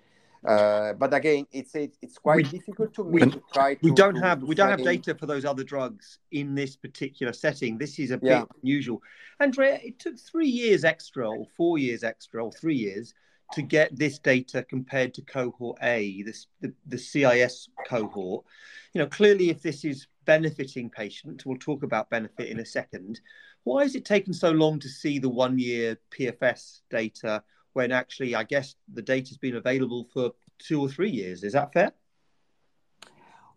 Uh, 0.46 0.94
but 0.94 1.14
again, 1.14 1.46
it's 1.52 1.76
it's 1.76 2.18
quite 2.18 2.38
we, 2.38 2.44
difficult 2.44 2.94
to 2.94 3.04
we, 3.04 3.20
to 3.20 3.42
try. 3.54 3.78
We 3.82 3.90
to, 3.90 3.96
don't 3.96 4.16
to, 4.16 4.22
have 4.22 4.42
we 4.42 4.56
don't 4.56 4.70
have 4.70 4.84
data 4.84 5.14
for 5.14 5.26
those 5.26 5.44
other 5.44 5.64
drugs 5.64 6.20
in 6.32 6.56
this 6.56 6.76
particular 6.76 7.34
setting. 7.34 7.78
This 7.78 8.00
is 8.00 8.12
a 8.12 8.18
bit 8.18 8.30
yeah. 8.30 8.44
unusual. 8.64 9.02
Andrea, 9.42 9.80
it 9.84 10.00
took 10.00 10.18
three 10.18 10.48
years 10.48 10.86
extra, 10.86 11.30
or 11.30 11.46
four 11.58 11.78
years 11.78 12.04
extra, 12.04 12.44
or 12.44 12.52
three 12.54 12.76
years 12.76 13.14
to 13.54 13.62
get 13.62 13.96
this 13.98 14.20
data 14.20 14.64
compared 14.64 15.14
to 15.16 15.22
cohort 15.24 15.78
A, 15.82 16.22
this 16.24 16.48
the, 16.62 16.74
the 16.88 16.98
CIS 16.98 17.70
cohort. 17.88 18.46
You 18.94 19.00
know, 19.00 19.08
clearly, 19.08 19.50
if 19.50 19.62
this 19.62 19.84
is 19.84 20.08
benefiting 20.26 20.90
patients, 20.90 21.46
we'll 21.46 21.58
talk 21.58 21.84
about 21.84 22.10
benefit 22.10 22.50
in 22.50 22.60
a 22.60 22.66
second. 22.66 23.20
Why 23.64 23.84
has 23.84 23.96
it 23.96 24.06
taken 24.06 24.34
so 24.34 24.52
long 24.52 24.80
to 24.80 24.90
see 24.90 25.20
the 25.20 25.30
one-year 25.30 25.98
PFS 26.12 26.82
data 26.90 27.44
when 27.74 27.92
actually, 27.92 28.36
I 28.36 28.44
guess, 28.44 28.76
the 28.94 29.02
data's 29.02 29.38
been 29.38 29.56
available 29.56 30.08
for 30.14 30.32
two 30.60 30.82
or 30.82 30.90
three 30.90 31.10
years? 31.10 31.44
Is 31.44 31.54
that 31.54 31.74
fair? 31.74 31.92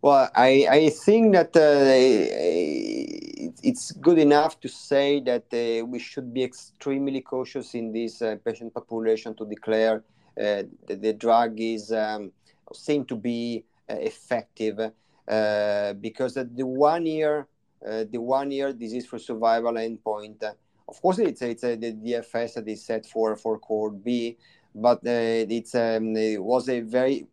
Well, 0.03 0.29
I, 0.35 0.67
I 0.69 0.91
think 0.91 1.33
that 1.35 1.57
uh, 1.57 1.95
it's 3.63 3.93
good 3.93 4.19
enough 4.19 4.59
to 4.63 4.69
say 4.69 5.21
that 5.21 5.45
uh, 5.53 5.87
we 5.87 6.01
should 6.01 6.35
be 6.35 6.43
extremely 6.43 7.21
cautious 7.21 7.77
in 7.77 7.93
this 7.93 8.21
uh, 8.21 8.35
patient 8.45 8.75
population 8.75 9.37
to 9.37 9.47
declare 9.47 10.03
uh, 10.37 10.65
that 10.89 11.01
the 11.01 11.13
drug 11.13 11.61
is 11.61 11.93
um, 11.93 12.33
seen 12.73 13.05
to 13.05 13.15
be 13.15 13.65
uh, 13.89 13.95
effective. 13.95 14.81
Uh, 15.29 15.93
because 15.93 16.35
the 16.35 16.67
one 16.67 17.07
year 17.07 17.47
the 17.81 18.19
one 18.19 18.51
year 18.51 18.73
disease 18.73 19.07
for 19.07 19.21
survival 19.21 19.75
endpoint 19.75 20.43
of 20.89 21.01
course 21.01 21.19
it's 21.21 21.43
it's 21.43 21.63
the 21.63 21.77
DFS 21.77 22.55
that 22.55 22.69
is 22.69 22.85
set 22.85 23.07
for 23.07 23.37
for 23.37 23.59
cohort 23.61 24.03
B 24.03 24.37
but 24.75 24.99
it's 25.05 25.77
um, 25.77 26.17
it 26.17 26.43
was 26.43 26.69
a 26.69 26.81
very 26.81 27.27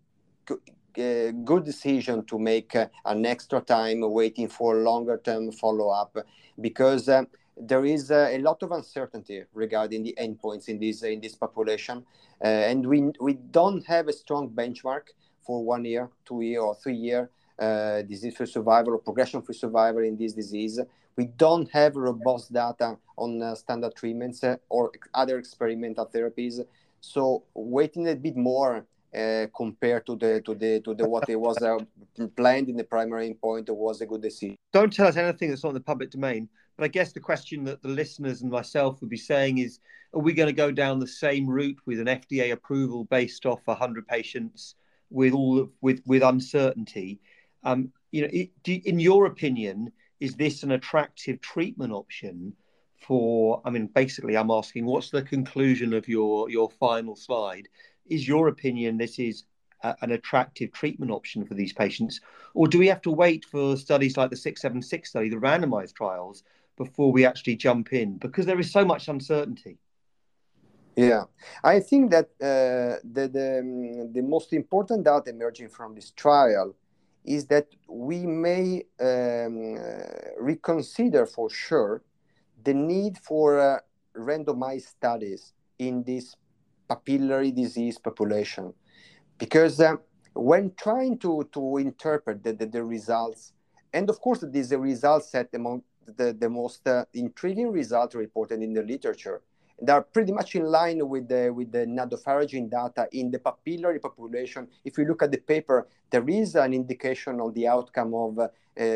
good 0.94 1.64
decision 1.64 2.26
to 2.26 2.40
make 2.40 2.76
uh, 2.76 2.88
an 3.06 3.26
extra 3.26 3.62
time 3.62 4.02
waiting 4.02 4.48
for 4.48 4.76
longer 4.78 5.18
term 5.24 5.52
follow 5.52 5.90
up 5.90 6.18
because 6.60 7.08
uh, 7.10 7.24
there 7.58 7.86
is 7.86 8.12
uh, 8.12 8.30
a 8.32 8.40
lot 8.40 8.64
of 8.64 8.72
uncertainty 8.72 9.44
regarding 9.54 10.04
the 10.04 10.16
endpoints 10.20 10.70
in 10.70 10.80
this 10.80 11.04
in 11.04 11.20
this 11.20 11.36
population, 11.36 12.06
uh, 12.44 12.48
and 12.48 12.86
we 12.86 13.12
we 13.20 13.34
don't 13.34 13.86
have 13.86 14.08
a 14.08 14.14
strong 14.14 14.50
benchmark 14.50 15.08
for 15.46 15.64
one 15.64 15.84
year, 15.86 16.10
two 16.26 16.42
year, 16.42 16.62
or 16.62 16.76
three 16.76 16.96
year 16.96 17.30
uh, 17.60 18.02
disease-free 18.04 18.48
survival 18.48 18.94
or 18.94 19.00
progression-free 19.00 19.56
survival 19.56 20.04
in 20.04 20.16
this 20.16 20.34
disease. 20.34 20.80
We 21.18 21.26
don't 21.26 21.70
have 21.72 21.98
robust 21.98 22.54
data 22.54 22.98
on 23.18 23.56
standard 23.58 23.96
treatments 23.96 24.42
or 24.70 24.92
other 25.14 25.38
experimental 25.38 26.06
therapies. 26.06 26.64
So 27.02 27.44
waiting 27.54 28.08
a 28.08 28.16
bit 28.16 28.38
more 28.38 28.86
uh, 29.16 29.48
compared 29.56 30.06
to 30.06 30.16
the 30.16 30.42
to 30.42 30.54
the 30.54 30.82
to 30.82 30.94
the 30.94 31.08
what 31.08 31.30
it 31.30 31.40
was 31.40 31.58
uh, 31.62 31.78
planned 32.36 32.70
in 32.70 32.76
the 32.76 32.84
primary 32.84 33.30
endpoint 33.30 33.68
it 33.70 33.76
was 33.76 34.02
a 34.02 34.06
good 34.06 34.22
decision. 34.22 34.56
Don't 34.72 34.94
tell 34.94 35.08
us 35.08 35.18
anything 35.18 35.50
that's 35.50 35.64
on 35.64 35.74
the 35.74 35.80
public 35.80 36.12
domain. 36.12 36.48
But 36.78 36.86
I 36.86 36.88
guess 36.88 37.12
the 37.12 37.20
question 37.20 37.66
that 37.66 37.82
the 37.82 37.90
listeners 37.90 38.42
and 38.42 38.50
myself 38.50 39.02
would 39.02 39.10
be 39.10 39.18
saying 39.18 39.58
is: 39.58 39.80
Are 40.14 40.22
we 40.22 40.34
going 40.34 40.48
to 40.48 40.54
go 40.54 40.72
down 40.72 41.00
the 41.00 41.08
same 41.08 41.46
route 41.46 41.78
with 41.86 42.00
an 42.00 42.08
FDA 42.08 42.54
approval 42.54 43.04
based 43.06 43.46
off 43.46 43.60
100 43.66 44.08
patients 44.08 44.76
with 45.10 45.34
all 45.34 45.70
with 45.82 46.02
with 46.06 46.24
uncertainty? 46.24 47.20
Um, 47.64 47.92
you 48.12 48.22
know, 48.22 48.30
it, 48.32 48.52
do, 48.64 48.80
in 48.86 49.00
your 49.00 49.26
opinion, 49.26 49.92
is 50.20 50.36
this 50.36 50.64
an 50.64 50.72
attractive 50.72 51.42
treatment 51.42 51.92
option? 51.92 52.54
For, 52.96 53.62
I 53.64 53.70
mean, 53.70 53.88
basically, 53.88 54.36
I'm 54.36 54.52
asking, 54.52 54.86
what's 54.86 55.10
the 55.10 55.22
conclusion 55.22 55.94
of 55.94 56.08
your 56.08 56.50
your 56.50 56.70
final 56.70 57.16
slide? 57.16 57.68
Is 58.10 58.28
your 58.28 58.48
opinion 58.48 58.98
this 58.98 59.20
is 59.20 59.44
a, 59.84 59.96
an 60.02 60.12
attractive 60.12 60.72
treatment 60.72 61.12
option 61.12 61.46
for 61.46 61.54
these 61.54 61.74
patients, 61.74 62.20
or 62.54 62.68
do 62.68 62.80
we 62.80 62.88
have 62.88 63.02
to 63.02 63.12
wait 63.12 63.46
for 63.46 63.78
studies 63.78 64.18
like 64.18 64.30
the 64.30 64.36
676 64.36 65.10
study, 65.10 65.30
the 65.30 65.36
randomized 65.38 65.94
trials, 65.96 66.44
before 66.78 67.12
we 67.12 67.26
actually 67.26 67.56
jump 67.56 67.94
in? 67.94 68.18
Because 68.18 68.46
there 68.46 68.60
is 68.60 68.72
so 68.72 68.86
much 68.86 69.08
uncertainty. 69.08 69.78
Yeah, 70.96 71.24
I 71.64 71.80
think 71.80 72.12
that 72.12 72.26
uh, 72.42 73.00
the, 73.04 73.28
the, 73.28 74.10
the 74.12 74.22
most 74.22 74.52
important 74.52 75.06
data 75.06 75.30
emerging 75.30 75.70
from 75.70 75.96
this 75.96 76.12
trial 76.12 76.76
is 77.24 77.46
that 77.46 77.68
we 77.88 78.26
may 78.26 78.84
um, 79.00 79.78
reconsider 80.40 81.26
for 81.26 81.50
sure 81.50 82.02
the 82.64 82.74
need 82.74 83.18
for 83.18 83.60
uh, 83.60 83.80
randomized 84.18 84.88
studies 84.88 85.54
in 85.78 86.04
this 86.04 86.36
papillary 86.90 87.54
disease 87.54 87.98
population. 87.98 88.74
Because 89.38 89.80
uh, 89.80 89.96
when 90.34 90.74
trying 90.76 91.18
to, 91.20 91.48
to 91.54 91.78
interpret 91.78 92.44
the, 92.44 92.54
the, 92.54 92.66
the, 92.66 92.84
results, 92.84 93.54
and 93.94 94.10
of 94.10 94.20
course, 94.20 94.44
these 94.52 94.74
results 94.74 95.32
set 95.32 95.50
among 95.54 95.84
the, 96.18 96.34
the 96.34 96.50
most 96.50 96.88
uh, 96.88 97.06
intriguing 97.14 97.72
results 97.72 98.16
reported 98.16 98.62
in 98.62 98.74
the 98.74 98.84
literature. 98.84 99.42
They 99.82 99.94
are 99.94 100.02
pretty 100.02 100.34
much 100.34 100.56
in 100.56 100.66
line 100.66 101.08
with 101.08 101.30
the, 101.30 101.52
with 101.54 101.72
the 101.72 101.86
nadofaragene 101.86 102.70
data 102.70 103.08
in 103.14 103.32
the 103.32 103.40
papillary 103.40 104.02
population. 104.02 104.68
If 104.84 104.98
you 104.98 105.06
look 105.06 105.24
at 105.24 105.32
the 105.32 105.38
paper, 105.38 105.88
there 106.10 106.28
is 106.28 106.56
an 106.56 106.74
indication 106.74 107.40
of 107.40 107.54
the 107.54 107.68
outcome 107.68 108.14
of 108.14 108.40
uh, 108.40 108.50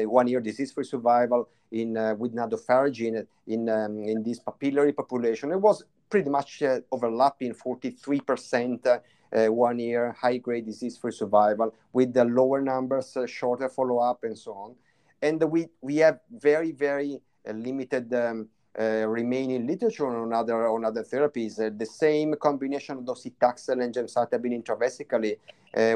one-year 0.03 0.41
disease-free 0.41 0.83
survival 0.83 1.49
in 1.71 1.97
uh, 1.97 2.15
with 2.15 2.33
nadofaragene 2.35 3.25
in 3.47 3.69
um, 3.69 4.03
in 4.03 4.23
this 4.23 4.39
papillary 4.39 4.95
population. 4.95 5.51
It 5.51 5.59
was 5.59 5.83
pretty 6.13 6.29
much 6.29 6.61
uh, 6.61 6.79
overlapping 6.91 7.55
43% 7.55 8.85
uh, 8.85 9.47
one 9.47 9.79
year 9.79 10.11
high 10.11 10.37
grade 10.37 10.63
disease 10.63 10.95
free 10.95 11.11
survival 11.11 11.73
with 11.91 12.13
the 12.13 12.23
lower 12.23 12.61
numbers, 12.61 13.17
uh, 13.17 13.25
shorter 13.25 13.67
follow 13.67 13.97
up, 13.97 14.19
and 14.23 14.37
so 14.37 14.51
on. 14.51 14.75
And 15.23 15.41
we, 15.41 15.69
we 15.81 15.95
have 16.05 16.19
very, 16.29 16.71
very 16.71 17.19
uh, 17.49 17.53
limited 17.53 18.13
um, 18.13 18.47
uh, 18.79 19.07
remaining 19.07 19.65
literature 19.65 20.05
on 20.05 20.31
other, 20.31 20.67
on 20.67 20.85
other 20.85 21.03
therapies. 21.03 21.55
The 21.55 21.85
same 21.87 22.35
combination 22.39 22.99
of 22.99 23.05
docetaxel 23.05 23.83
and 23.83 23.91
gemcitabine 23.91 24.61
intravesically 24.61 25.37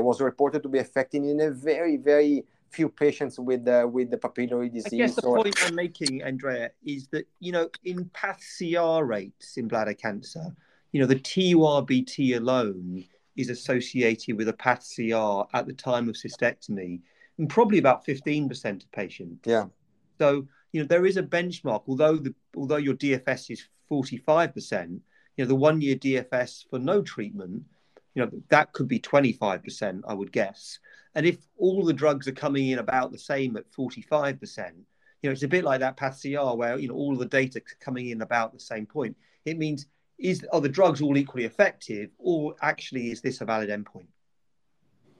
was 0.01 0.19
reported 0.19 0.63
to 0.63 0.69
be 0.69 0.79
effective 0.79 1.23
in 1.23 1.39
a 1.41 1.51
very, 1.51 1.97
very 1.97 2.43
few 2.71 2.89
patients 2.89 3.39
with 3.39 3.65
the 3.65 3.87
with 3.87 4.11
the 4.11 4.17
papillary 4.17 4.71
disease. 4.71 4.93
I 4.93 4.97
guess 4.97 5.15
the 5.15 5.27
or... 5.27 5.37
point 5.37 5.55
I'm 5.63 5.75
making, 5.75 6.23
Andrea, 6.23 6.71
is 6.85 7.07
that 7.09 7.27
you 7.39 7.51
know 7.51 7.69
in 7.83 8.05
path 8.09 8.43
CR 8.57 9.03
rates 9.03 9.57
in 9.57 9.67
bladder 9.67 9.93
cancer, 9.93 10.55
you 10.91 10.99
know 10.99 11.07
the 11.07 11.15
TURBT 11.15 12.37
alone 12.37 13.05
is 13.35 13.49
associated 13.49 14.35
with 14.35 14.49
a 14.49 14.53
path 14.53 14.87
CR 14.95 15.43
at 15.55 15.67
the 15.67 15.73
time 15.73 16.09
of 16.09 16.15
cystectomy 16.15 16.99
and 17.37 17.49
probably 17.49 17.77
about 17.77 18.05
15% 18.05 18.83
of 18.83 18.91
patients. 18.91 19.41
Yeah. 19.45 19.65
So, 20.17 20.47
you 20.71 20.81
know, 20.81 20.87
there 20.87 21.05
is 21.05 21.17
a 21.17 21.23
benchmark, 21.23 21.83
although 21.87 22.17
the 22.17 22.33
although 22.55 22.77
your 22.77 22.95
DFS 22.95 23.51
is 23.51 23.67
45%, 23.91 24.89
you 24.89 24.99
know, 25.37 25.45
the 25.45 25.55
one 25.55 25.79
year 25.81 25.95
DFS 25.95 26.65
for 26.69 26.79
no 26.79 27.01
treatment, 27.01 27.63
you 28.17 28.25
know, 28.25 28.31
that 28.49 28.73
could 28.73 28.87
be 28.87 28.99
25%, 28.99 30.01
I 30.07 30.13
would 30.15 30.31
guess. 30.31 30.79
And 31.13 31.23
if 31.23 31.37
all 31.55 31.85
the 31.85 31.93
drugs 31.93 32.27
are 32.27 32.31
coming 32.31 32.69
in 32.69 32.79
about 32.79 33.11
the 33.11 33.19
same 33.19 33.55
at 33.57 33.71
45%, 33.71 34.71
you 35.21 35.29
know, 35.29 35.31
it's 35.31 35.43
a 35.43 35.47
bit 35.47 35.63
like 35.63 35.81
that 35.81 35.97
PathCR 35.97 36.57
where, 36.57 36.79
you 36.79 36.87
know, 36.87 36.95
all 36.95 37.15
the 37.15 37.27
data 37.27 37.61
coming 37.79 38.09
in 38.09 38.23
about 38.23 38.53
the 38.53 38.59
same 38.59 38.87
point. 38.87 39.15
It 39.45 39.59
means 39.59 39.85
is 40.17 40.43
are 40.51 40.61
the 40.61 40.67
drugs 40.67 40.99
all 40.99 41.15
equally 41.15 41.45
effective 41.45 42.09
or 42.17 42.55
actually 42.63 43.11
is 43.11 43.21
this 43.21 43.41
a 43.41 43.45
valid 43.45 43.69
endpoint? 43.69 44.07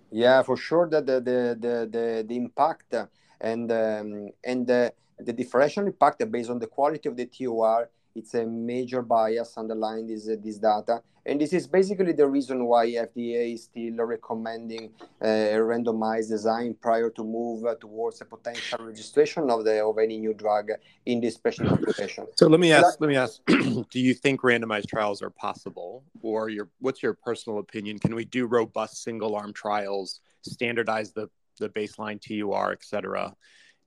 Yeah, 0.09 0.41
for 0.41 0.57
sure 0.57 0.89
that 0.89 1.05
the 1.05 1.19
the 1.21 1.39
the 1.65 1.75
the, 1.95 2.25
the 2.27 2.35
impact 2.35 2.95
and 3.39 3.71
um, 3.71 4.29
and 4.43 4.65
the, 4.65 4.91
the 5.19 5.33
differential 5.33 5.85
impact 5.85 6.31
based 6.31 6.49
on 6.49 6.57
the 6.57 6.65
quality 6.65 7.07
of 7.09 7.15
the 7.15 7.27
TUR 7.27 7.91
it's 8.17 8.33
a 8.33 8.45
major 8.45 9.01
bias 9.01 9.57
underlying 9.57 10.07
this 10.07 10.27
uh, 10.27 10.35
this 10.43 10.57
data. 10.57 11.01
And 11.25 11.41
this 11.41 11.51
is 11.51 11.67
basically 11.67 12.13
the 12.13 12.25
reason 12.25 12.65
why 12.65 12.85
fda 12.87 13.53
is 13.53 13.63
still 13.63 13.97
recommending 14.05 14.91
uh, 15.21 15.27
a 15.27 15.59
randomized 15.71 16.29
design 16.29 16.73
prior 16.81 17.09
to 17.09 17.23
move 17.23 17.65
uh, 17.65 17.75
towards 17.75 18.21
a 18.21 18.25
potential 18.25 18.79
registration 18.79 19.49
of 19.49 19.65
the 19.65 19.83
of 19.83 19.97
any 19.97 20.19
new 20.19 20.33
drug 20.33 20.69
in 21.05 21.19
this 21.19 21.37
patient 21.37 21.67
population 21.67 22.25
so 22.37 22.47
let 22.47 22.61
me 22.61 22.71
ask 22.71 23.01
let 23.01 23.09
me 23.09 23.17
ask 23.17 23.41
do 23.47 23.99
you 23.99 24.13
think 24.13 24.41
randomized 24.41 24.87
trials 24.87 25.21
are 25.21 25.29
possible? 25.29 26.03
Or 26.21 26.49
your 26.49 26.69
what's 26.79 27.03
your 27.03 27.13
personal 27.13 27.59
opinion? 27.59 27.99
Can 27.99 28.15
we 28.15 28.25
do 28.25 28.45
robust 28.45 29.03
single 29.03 29.35
arm 29.35 29.53
trials 29.53 30.21
standardize 30.43 31.11
the 31.11 31.29
the 31.59 31.69
baseline 31.69 32.21
tur 32.21 32.71
et 32.71 32.83
cetera 32.83 33.35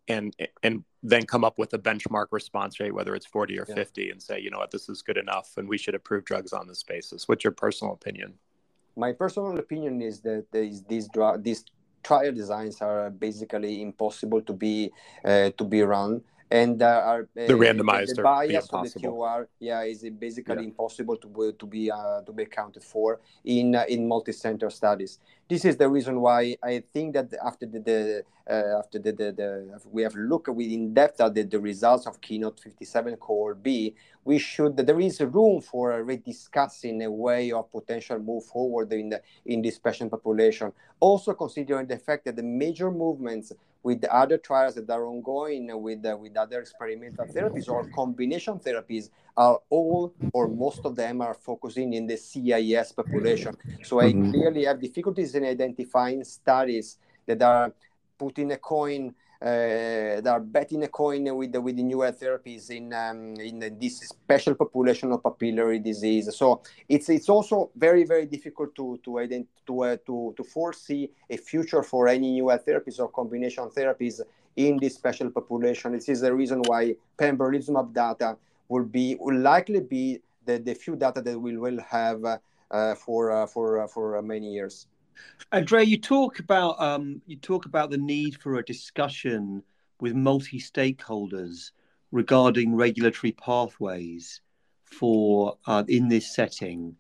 and 0.09 0.35
and 0.63 0.85
then 1.03 1.25
come 1.25 1.45
up 1.45 1.59
with 1.59 1.73
a 1.73 1.79
benchmark 1.79 2.27
response 2.31 2.79
rate, 2.79 2.95
whether 2.95 3.15
it's 3.15 3.27
40 3.27 3.59
or 3.59 3.67
yeah. 3.69 3.75
50, 3.75 4.11
and 4.11 4.23
say, 4.23 4.41
you 4.41 4.51
know 4.51 4.59
what, 4.59 4.71
this 4.71 4.89
is 4.89 5.03
good 5.03 5.17
enough, 5.17 5.57
and 5.57 5.69
we 5.69 5.79
should 5.79 5.95
approve 5.95 6.25
drugs 6.25 6.53
on 6.53 6.67
this 6.67 6.83
basis. 6.83 7.27
What's 7.27 7.45
your 7.45 7.53
personal 7.53 7.95
opinion? 7.95 8.35
My 8.97 9.13
personal 9.13 9.57
opinion 9.59 10.03
is 10.03 10.21
that 10.21 10.47
these 10.53 10.83
these 10.83 11.09
drug 11.09 11.43
these 11.43 11.65
trial 12.03 12.33
designs 12.33 12.83
are 12.83 13.09
basically 13.11 13.83
impossible 13.83 14.43
to 14.43 14.53
be 14.53 14.91
uh, 15.25 15.51
to 15.57 15.65
be 15.65 15.83
run 15.83 16.23
and 16.51 16.83
uh, 16.83 17.03
are 17.05 17.21
uh, 17.23 17.47
the 17.47 17.55
randomized 17.55 18.17
the, 18.17 18.23
bias 18.23 18.69
of 18.73 18.93
the 18.93 19.01
TUR, 19.01 19.49
yeah, 19.61 19.83
is 19.83 20.05
basically 20.19 20.57
yeah. 20.57 20.63
impossible 20.63 21.17
to 21.17 21.55
to 21.59 21.67
be 21.67 21.91
uh, 21.91 22.23
to 22.23 22.33
be 22.33 22.43
accounted 22.43 22.83
for 22.83 23.21
in 23.45 23.75
uh, 23.75 23.85
in 23.89 24.07
multi-center 24.07 24.71
studies. 24.71 25.19
This 25.51 25.65
is 25.65 25.77
the 25.77 25.89
reason 25.89 26.21
why 26.21 26.57
I 26.63 26.85
think 26.93 27.15
that 27.15 27.35
after 27.45 27.67
the, 27.67 27.81
the 27.81 28.23
uh, 28.49 28.79
after 28.79 29.01
the, 29.01 29.11
the, 29.11 29.33
the, 29.33 29.81
we 29.91 30.03
have 30.03 30.15
looked 30.15 30.49
with 30.49 30.71
in 30.71 30.95
depth 30.95 31.21
at 31.21 31.35
the, 31.35 31.43
the 31.43 31.59
results 31.59 32.07
of 32.07 32.21
Keynote 32.21 32.61
57 32.61 33.17
Cohort 33.17 33.61
B, 33.61 33.97
we 34.25 34.39
should 34.39 34.77
there 34.77 35.01
is 35.01 35.21
room 35.21 35.61
for 35.61 36.05
rediscussing 36.05 37.05
a 37.05 37.11
way 37.11 37.51
of 37.51 37.69
potential 37.73 38.21
move 38.21 38.45
forward 38.45 38.93
in 38.93 39.09
the, 39.09 39.21
in 39.45 39.61
this 39.61 39.77
patient 39.77 40.13
population. 40.13 40.73
Also 41.01 41.35
considering 41.35 41.89
the 41.89 41.99
fact 41.99 42.27
that 42.27 42.37
the 42.37 42.45
major 42.45 42.93
movements 42.93 43.53
with 43.83 44.01
the 44.01 44.15
other 44.15 44.37
trials 44.37 44.75
that 44.75 44.91
are 44.91 45.07
ongoing 45.07 45.71
with 45.83 46.05
uh, 46.05 46.17
with 46.17 46.37
other 46.37 46.61
experimental 46.61 47.25
therapies 47.27 47.69
or 47.69 47.89
combination 47.91 48.59
therapies 48.59 49.09
are 49.37 49.59
all 49.71 50.13
or 50.33 50.49
most 50.49 50.85
of 50.85 50.97
them 50.97 51.21
are 51.21 51.35
focusing 51.35 51.95
in 51.95 52.07
the 52.07 52.17
CIS 52.17 52.93
population. 52.93 53.57
So 53.83 54.01
I 54.01 54.13
mm-hmm. 54.13 54.33
clearly 54.33 54.65
have 54.65 54.81
difficulties 54.81 55.35
in 55.41 55.49
identifying 55.49 56.25
studies 56.25 56.99
that 57.27 57.43
are 57.43 57.73
putting 58.19 58.53
a 58.53 58.57
coin 58.59 59.15
uh, 59.43 60.21
that 60.21 60.27
are 60.27 60.41
betting 60.41 60.83
a 60.85 60.89
coin 60.89 61.35
with 61.35 61.53
the, 61.53 61.61
with 61.61 61.75
the 61.75 61.83
newer 61.83 62.13
therapies 62.13 62.69
in 62.71 62.93
um, 62.93 63.35
in 63.41 63.59
this 63.81 64.01
special 64.01 64.55
population 64.55 65.11
of 65.13 65.23
papillary 65.23 65.83
disease. 65.83 66.29
So 66.37 66.61
it's 66.87 67.09
it's 67.09 67.31
also 67.31 67.71
very 67.75 68.05
very 68.05 68.27
difficult 68.27 68.75
to 68.75 69.01
to 69.03 69.11
ident- 69.13 69.47
to, 69.67 69.85
uh, 69.85 69.97
to 70.07 70.35
to 70.37 70.45
foresee 70.45 71.11
a 71.31 71.39
future 71.39 71.83
for 71.83 72.09
any 72.09 72.33
newer 72.33 72.59
therapies 72.59 73.01
or 73.01 73.09
combination 73.09 73.65
therapies 73.71 74.21
in 74.57 74.77
this 74.77 74.95
special 74.97 75.31
population. 75.31 75.93
This 75.93 76.11
is 76.11 76.21
the 76.21 76.35
reason 76.35 76.61
why 76.67 76.97
pembrolizumab 77.19 77.95
data 77.95 78.37
will 78.69 78.85
be 78.85 79.17
will 79.19 79.41
likely 79.41 79.81
be 79.81 80.21
the, 80.45 80.59
the 80.59 80.75
few 80.75 80.97
data 80.97 81.23
that 81.23 81.41
we 81.41 81.57
will 81.57 81.81
have 81.81 82.23
uh, 82.25 82.95
for 82.95 83.33
uh, 83.33 83.47
for 83.47 83.81
uh, 83.81 83.87
for 83.87 84.21
many 84.21 84.53
years. 84.53 84.87
Andrea, 85.53 85.85
you 85.85 85.99
talk 85.99 86.39
about 86.39 86.81
um, 86.81 87.21
you 87.27 87.37
talk 87.37 87.67
about 87.67 87.91
the 87.91 87.99
need 87.99 88.37
for 88.41 88.57
a 88.57 88.65
discussion 88.65 89.63
with 90.01 90.15
multi-stakeholders 90.15 91.73
regarding 92.13 92.75
regulatory 92.75 93.33
pathways 93.33 94.41
for 94.85 95.57
uh, 95.67 95.85
in 95.89 96.09
this 96.09 96.35
setting. 96.35 96.97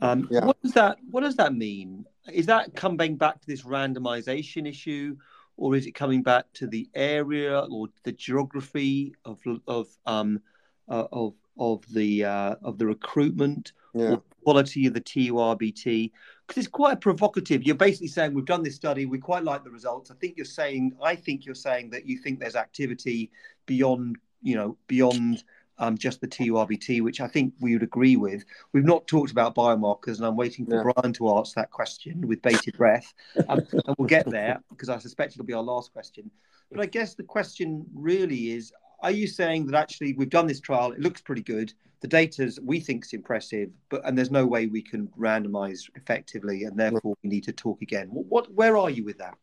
Um, 0.00 0.28
yeah. 0.30 0.44
What 0.44 0.60
does 0.62 0.72
that 0.72 0.98
What 1.10 1.22
does 1.22 1.36
that 1.36 1.54
mean? 1.54 2.04
Is 2.32 2.46
that 2.46 2.74
coming 2.74 3.16
back 3.16 3.40
to 3.40 3.46
this 3.46 3.62
randomization 3.62 4.68
issue, 4.68 5.16
or 5.56 5.74
is 5.74 5.86
it 5.86 5.92
coming 5.92 6.22
back 6.22 6.44
to 6.54 6.66
the 6.66 6.88
area 6.94 7.60
or 7.60 7.88
the 8.04 8.12
geography 8.12 9.14
of 9.24 9.40
of 9.66 9.88
um, 10.06 10.40
uh, 10.88 11.06
of 11.12 11.34
of 11.58 11.84
the 11.92 12.24
uh, 12.24 12.54
of 12.62 12.78
the 12.78 12.86
recruitment 12.86 13.72
yeah. 13.94 14.10
or 14.10 14.22
quality 14.48 14.86
of 14.86 14.94
the 14.94 15.00
TURBT? 15.00 16.10
Because 16.46 16.64
it's 16.64 16.72
quite 16.72 17.02
provocative. 17.02 17.64
You're 17.64 17.76
basically 17.76 18.08
saying 18.08 18.32
we've 18.32 18.46
done 18.46 18.62
this 18.62 18.76
study, 18.76 19.04
we 19.04 19.18
quite 19.18 19.44
like 19.44 19.62
the 19.62 19.70
results. 19.70 20.10
I 20.10 20.14
think 20.14 20.38
you're 20.38 20.46
saying, 20.46 20.96
I 21.02 21.16
think 21.16 21.44
you're 21.44 21.54
saying 21.54 21.90
that 21.90 22.06
you 22.06 22.16
think 22.16 22.40
there's 22.40 22.56
activity 22.56 23.30
beyond, 23.66 24.16
you 24.42 24.56
know, 24.56 24.78
beyond 24.86 25.44
um, 25.78 25.98
just 25.98 26.22
the 26.22 26.26
TURBT, 26.26 27.02
which 27.02 27.20
I 27.20 27.28
think 27.28 27.52
we 27.60 27.74
would 27.74 27.82
agree 27.82 28.16
with. 28.16 28.42
We've 28.72 28.86
not 28.86 29.06
talked 29.06 29.30
about 29.30 29.54
biomarkers, 29.54 30.16
and 30.16 30.24
I'm 30.24 30.36
waiting 30.36 30.64
for 30.64 30.76
yeah. 30.76 30.92
Brian 30.94 31.12
to 31.12 31.36
answer 31.36 31.52
that 31.56 31.70
question 31.70 32.26
with 32.26 32.40
bated 32.40 32.76
breath. 32.78 33.12
Um, 33.50 33.60
and 33.70 33.94
we'll 33.98 34.08
get 34.08 34.28
there 34.30 34.60
because 34.70 34.88
I 34.88 34.98
suspect 34.98 35.34
it'll 35.34 35.44
be 35.44 35.52
our 35.52 35.62
last 35.62 35.92
question. 35.92 36.30
But 36.72 36.80
I 36.80 36.86
guess 36.86 37.14
the 37.14 37.22
question 37.22 37.84
really 37.94 38.52
is 38.52 38.72
are 39.00 39.10
you 39.10 39.26
saying 39.26 39.66
that 39.66 39.76
actually 39.76 40.12
we've 40.14 40.30
done 40.30 40.46
this 40.46 40.60
trial, 40.60 40.92
it 40.92 41.00
looks 41.00 41.20
pretty 41.20 41.42
good, 41.42 41.72
the 42.00 42.08
data 42.08 42.52
we 42.62 42.80
think 42.80 43.04
is 43.04 43.12
impressive, 43.12 43.70
but 43.88 44.02
and 44.04 44.16
there's 44.16 44.30
no 44.30 44.46
way 44.46 44.66
we 44.66 44.82
can 44.82 45.08
randomize 45.18 45.88
effectively, 45.96 46.64
and 46.64 46.76
therefore 46.78 47.14
we 47.22 47.28
need 47.28 47.44
to 47.44 47.52
talk 47.52 47.82
again. 47.82 48.08
What, 48.08 48.26
what 48.28 48.54
where 48.54 48.76
are 48.76 48.90
you 48.90 49.04
with 49.04 49.18
that? 49.18 49.36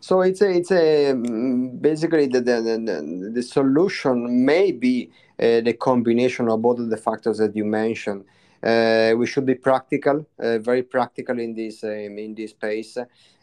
So 0.00 0.22
it's 0.22 0.40
a, 0.40 0.50
it's 0.50 0.70
a 0.70 1.12
basically 1.80 2.26
the 2.26 2.40
the, 2.40 2.60
the, 2.62 3.30
the 3.34 3.42
solution 3.42 4.44
may 4.44 4.72
be 4.72 5.10
uh, 5.38 5.60
the 5.60 5.74
combination 5.74 6.48
of 6.48 6.62
both 6.62 6.78
of 6.78 6.90
the 6.90 6.96
factors 6.96 7.38
that 7.38 7.56
you 7.56 7.64
mentioned. 7.64 8.24
Uh, 8.62 9.14
we 9.16 9.26
should 9.26 9.46
be 9.46 9.54
practical, 9.54 10.26
uh, 10.38 10.58
very 10.58 10.82
practical 10.82 11.38
in 11.38 11.54
this 11.54 11.82
um, 11.82 12.18
in 12.18 12.34
this 12.34 12.50
space, 12.50 12.96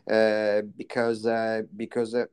uh, 0.09 0.61
because 0.77 1.25
uh, 1.25 1.63
because 1.75 2.15
uh, 2.15 2.25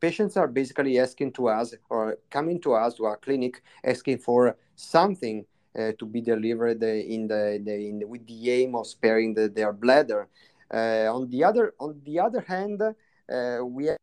patients 0.00 0.36
are 0.36 0.48
basically 0.48 0.98
asking 0.98 1.32
to 1.32 1.48
us 1.48 1.74
or 1.88 2.18
coming 2.28 2.60
to 2.60 2.74
us 2.74 2.94
to 2.94 3.06
our 3.06 3.16
clinic 3.16 3.62
asking 3.84 4.18
for 4.18 4.54
something 4.76 5.42
uh, 5.78 5.92
to 5.98 6.04
be 6.04 6.20
delivered 6.20 6.82
in 6.82 7.26
the, 7.26 7.58
the, 7.64 7.74
in 7.88 8.00
the, 8.00 8.04
with 8.06 8.26
the 8.26 8.50
aim 8.50 8.74
of 8.74 8.86
sparing 8.86 9.32
the, 9.32 9.48
their 9.48 9.72
bladder. 9.72 10.28
Uh, 10.70 11.08
on 11.10 11.26
the 11.30 11.42
other 11.42 11.72
on 11.80 11.98
the 12.04 12.20
other 12.20 12.40
hand, 12.40 12.82
we 13.64 13.86
have 13.86 13.96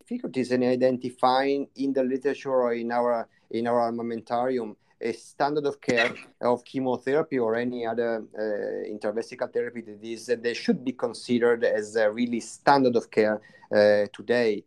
difficulties 0.00 0.52
in 0.52 0.62
identifying 0.64 1.66
in 1.76 1.94
the 1.94 2.04
literature 2.04 2.50
or 2.52 2.74
in 2.74 2.92
our 2.92 3.26
in 3.52 3.66
our 3.66 3.90
armamentarium 3.90 4.76
a 5.00 5.12
standard 5.12 5.66
of 5.66 5.80
care 5.80 6.14
of 6.40 6.64
chemotherapy 6.64 7.38
or 7.38 7.56
any 7.56 7.86
other 7.86 8.24
uh, 8.38 8.88
intravesical 8.90 9.52
therapy 9.52 9.82
that 9.82 10.02
is 10.02 10.28
uh, 10.28 10.36
they 10.40 10.54
should 10.54 10.84
be 10.84 10.92
considered 10.92 11.64
as 11.64 11.96
a 11.96 12.10
really 12.10 12.40
standard 12.40 12.96
of 12.96 13.10
care 13.10 13.40
uh, 13.74 14.06
today. 14.12 14.64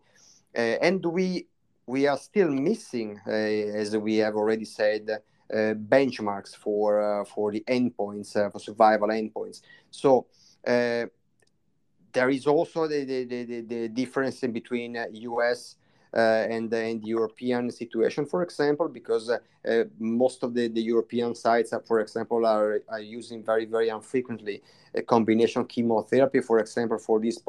Uh, 0.55 0.77
and 0.81 1.05
we 1.05 1.47
we 1.85 2.07
are 2.07 2.17
still 2.17 2.49
missing 2.49 3.19
uh, 3.27 3.31
as 3.31 3.95
we 3.95 4.17
have 4.17 4.35
already 4.35 4.65
said 4.65 5.09
uh, 5.09 5.55
benchmarks 5.55 6.55
for 6.55 7.25
for 7.25 7.51
the 7.51 7.63
endpoints 7.67 8.33
for 8.51 8.59
survival 8.59 9.09
endpoints. 9.09 9.61
So 9.91 10.27
there 12.13 12.29
is 12.29 12.47
also 12.47 12.87
the, 12.87 13.03
the, 13.05 13.25
the, 13.25 13.61
the 13.61 13.87
difference 13.89 14.41
in 14.41 14.51
between 14.51 14.97
us 14.97 15.75
and, 16.13 16.71
and 16.73 17.01
the 17.01 17.07
European 17.07 17.71
situation, 17.71 18.25
for 18.25 18.43
example, 18.43 18.87
because 18.87 19.29
uh, 19.29 19.37
uh, 19.67 19.83
most 19.99 20.43
of 20.43 20.53
the, 20.53 20.67
the 20.67 20.81
European 20.81 21.35
sites, 21.35 21.73
for 21.85 21.99
example, 21.99 22.45
are, 22.45 22.81
are 22.89 23.01
using 23.01 23.43
very, 23.43 23.65
very 23.65 23.89
infrequently 23.89 24.61
a 24.95 25.01
combination 25.01 25.65
chemotherapy, 25.65 26.41
for 26.41 26.59
example, 26.59 26.97
for 26.97 27.19
this 27.19 27.39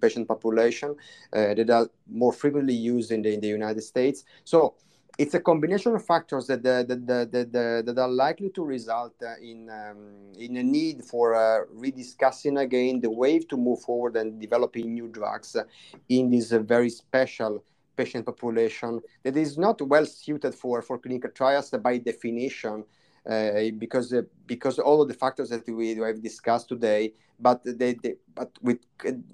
patient 0.00 0.26
population 0.26 0.96
that 1.32 1.70
are 1.70 1.88
more 2.10 2.32
frequently 2.32 2.74
used 2.74 3.12
in 3.12 3.22
the, 3.22 3.32
in 3.32 3.40
the 3.40 3.48
United 3.48 3.82
States. 3.82 4.24
So 4.44 4.74
it's 5.18 5.34
a 5.34 5.40
combination 5.40 5.94
of 5.94 6.04
factors 6.04 6.46
that 6.46 6.62
that, 6.62 6.88
that, 6.88 7.32
that, 7.32 7.86
that 7.86 7.98
are 7.98 8.08
likely 8.08 8.50
to 8.50 8.64
result 8.64 9.14
in 9.40 9.70
um, 9.70 10.32
in 10.38 10.56
a 10.56 10.62
need 10.62 11.04
for 11.04 11.34
uh, 11.34 11.64
rediscussing 11.74 12.60
again 12.60 13.00
the 13.00 13.10
way 13.10 13.38
to 13.38 13.56
move 13.56 13.80
forward 13.80 14.16
and 14.16 14.40
developing 14.40 14.92
new 14.92 15.08
drugs 15.08 15.56
in 16.08 16.30
this 16.30 16.52
uh, 16.52 16.58
very 16.58 16.90
special 16.90 17.64
patient 17.96 18.24
population 18.26 19.00
that 19.22 19.36
is 19.36 19.56
not 19.58 19.80
well 19.82 20.06
suited 20.06 20.54
for 20.54 20.82
for 20.82 20.98
clinical 20.98 21.30
trials 21.30 21.70
by 21.70 21.98
definition 21.98 22.84
uh, 23.28 23.70
because 23.78 24.12
uh, 24.12 24.22
because 24.46 24.78
all 24.78 25.02
of 25.02 25.08
the 25.08 25.14
factors 25.14 25.48
that 25.48 25.66
we 25.68 25.96
have 25.96 26.22
discussed 26.22 26.68
today, 26.68 27.12
but 27.40 27.60
they, 27.64 27.94
they 27.94 28.14
but 28.34 28.50
with 28.62 28.78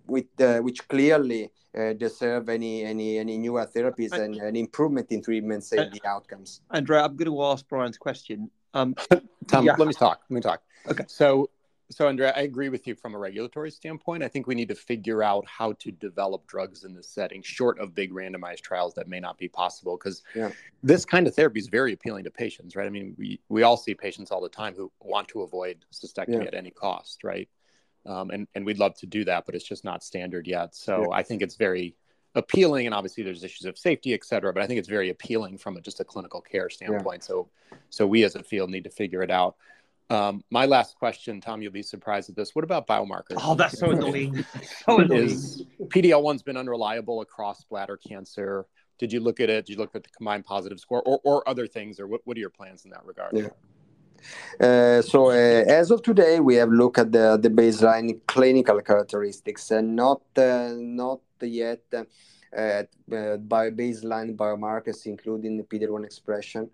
with 0.06 0.24
uh, 0.40 0.60
which 0.60 0.88
clearly 0.88 1.50
uh, 1.78 1.92
deserve 1.92 2.48
any 2.48 2.84
any 2.84 3.18
any 3.18 3.36
newer 3.36 3.66
therapies 3.66 4.12
and 4.12 4.36
an 4.36 4.56
improvement 4.56 5.08
in 5.10 5.22
treatments 5.22 5.72
and 5.72 5.92
the 5.92 6.00
outcomes. 6.06 6.62
Andrea, 6.70 7.04
I'm 7.04 7.16
going 7.16 7.30
to 7.30 7.42
ask 7.44 7.68
Brian's 7.68 7.98
question. 7.98 8.50
Um, 8.72 8.94
Tom, 9.46 9.66
yeah. 9.66 9.74
let 9.76 9.86
me 9.86 9.94
talk. 9.94 10.22
Let 10.30 10.34
me 10.34 10.40
talk. 10.40 10.62
Okay. 10.88 11.04
So 11.06 11.50
so, 11.92 12.08
Andrea, 12.08 12.32
I 12.34 12.40
agree 12.40 12.68
with 12.68 12.86
you 12.86 12.94
from 12.94 13.14
a 13.14 13.18
regulatory 13.18 13.70
standpoint. 13.70 14.22
I 14.22 14.28
think 14.28 14.46
we 14.46 14.54
need 14.54 14.68
to 14.68 14.74
figure 14.74 15.22
out 15.22 15.46
how 15.46 15.72
to 15.74 15.90
develop 15.90 16.46
drugs 16.46 16.84
in 16.84 16.94
this 16.94 17.08
setting, 17.08 17.42
short 17.42 17.78
of 17.78 17.94
big 17.94 18.12
randomized 18.12 18.62
trials 18.62 18.94
that 18.94 19.08
may 19.08 19.20
not 19.20 19.38
be 19.38 19.48
possible. 19.48 19.96
Because 19.96 20.22
yeah. 20.34 20.50
this 20.82 21.04
kind 21.04 21.26
of 21.26 21.34
therapy 21.34 21.60
is 21.60 21.68
very 21.68 21.92
appealing 21.92 22.24
to 22.24 22.30
patients, 22.30 22.74
right? 22.74 22.86
I 22.86 22.90
mean, 22.90 23.14
we, 23.18 23.40
we 23.48 23.62
all 23.62 23.76
see 23.76 23.94
patients 23.94 24.30
all 24.30 24.40
the 24.40 24.48
time 24.48 24.74
who 24.74 24.90
want 25.00 25.28
to 25.28 25.42
avoid 25.42 25.84
cystectomy 25.92 26.42
yeah. 26.42 26.48
at 26.48 26.54
any 26.54 26.70
cost, 26.70 27.24
right? 27.24 27.48
Um, 28.04 28.30
and, 28.30 28.48
and 28.54 28.66
we'd 28.66 28.78
love 28.78 28.94
to 28.96 29.06
do 29.06 29.24
that, 29.26 29.46
but 29.46 29.54
it's 29.54 29.64
just 29.64 29.84
not 29.84 30.02
standard 30.02 30.46
yet. 30.46 30.74
So 30.74 31.02
yeah. 31.02 31.16
I 31.16 31.22
think 31.22 31.42
it's 31.42 31.56
very 31.56 31.94
appealing. 32.34 32.86
And 32.86 32.94
obviously, 32.94 33.22
there's 33.22 33.44
issues 33.44 33.66
of 33.66 33.78
safety, 33.78 34.14
et 34.14 34.24
cetera, 34.24 34.52
but 34.52 34.62
I 34.62 34.66
think 34.66 34.78
it's 34.78 34.88
very 34.88 35.10
appealing 35.10 35.58
from 35.58 35.76
a, 35.76 35.80
just 35.80 36.00
a 36.00 36.04
clinical 36.04 36.40
care 36.40 36.70
standpoint. 36.70 37.22
So, 37.22 37.50
so 37.90 38.06
we 38.06 38.24
as 38.24 38.34
a 38.34 38.42
field 38.42 38.70
need 38.70 38.84
to 38.84 38.90
figure 38.90 39.22
it 39.22 39.30
out. 39.30 39.56
Um, 40.12 40.44
my 40.50 40.66
last 40.66 40.96
question, 40.96 41.40
Tom, 41.40 41.62
you'll 41.62 41.72
be 41.72 41.82
surprised 41.82 42.28
at 42.28 42.36
this. 42.36 42.54
What 42.54 42.64
about 42.64 42.86
biomarkers? 42.86 43.38
Oh, 43.38 43.54
that's 43.54 43.78
so 43.78 43.92
annoying. 43.92 44.44
so 44.84 44.98
annoying. 44.98 45.30
Is 45.30 45.64
PD-L1's 45.84 46.42
been 46.42 46.58
unreliable 46.58 47.22
across 47.22 47.64
bladder 47.64 47.96
cancer? 47.96 48.66
Did 48.98 49.10
you 49.10 49.20
look 49.20 49.40
at 49.40 49.48
it? 49.48 49.64
Did 49.64 49.72
you 49.72 49.78
look 49.78 49.96
at 49.96 50.02
the 50.04 50.10
combined 50.10 50.44
positive 50.44 50.78
score 50.80 51.02
or, 51.06 51.18
or 51.24 51.48
other 51.48 51.66
things? 51.66 51.98
Or 51.98 52.06
what, 52.06 52.20
what 52.24 52.36
are 52.36 52.40
your 52.40 52.50
plans 52.50 52.84
in 52.84 52.90
that 52.90 53.06
regard? 53.06 53.32
Yeah. 53.32 53.48
Uh, 54.60 55.00
so 55.00 55.30
uh, 55.30 55.64
as 55.66 55.90
of 55.90 56.02
today, 56.02 56.40
we 56.40 56.56
have 56.56 56.68
looked 56.68 56.98
at 56.98 57.10
the, 57.10 57.38
the 57.40 57.48
baseline 57.48 58.20
clinical 58.26 58.80
characteristics 58.82 59.70
and 59.70 59.96
not 59.96 60.20
uh, 60.36 60.74
not 60.76 61.20
yet 61.40 61.80
uh, 61.94 62.04
uh, 62.56 62.82
by 63.38 63.70
baseline 63.70 64.36
biomarkers, 64.36 65.06
including 65.06 65.56
the 65.56 65.64
PD-L1 65.64 66.04
expression. 66.04 66.70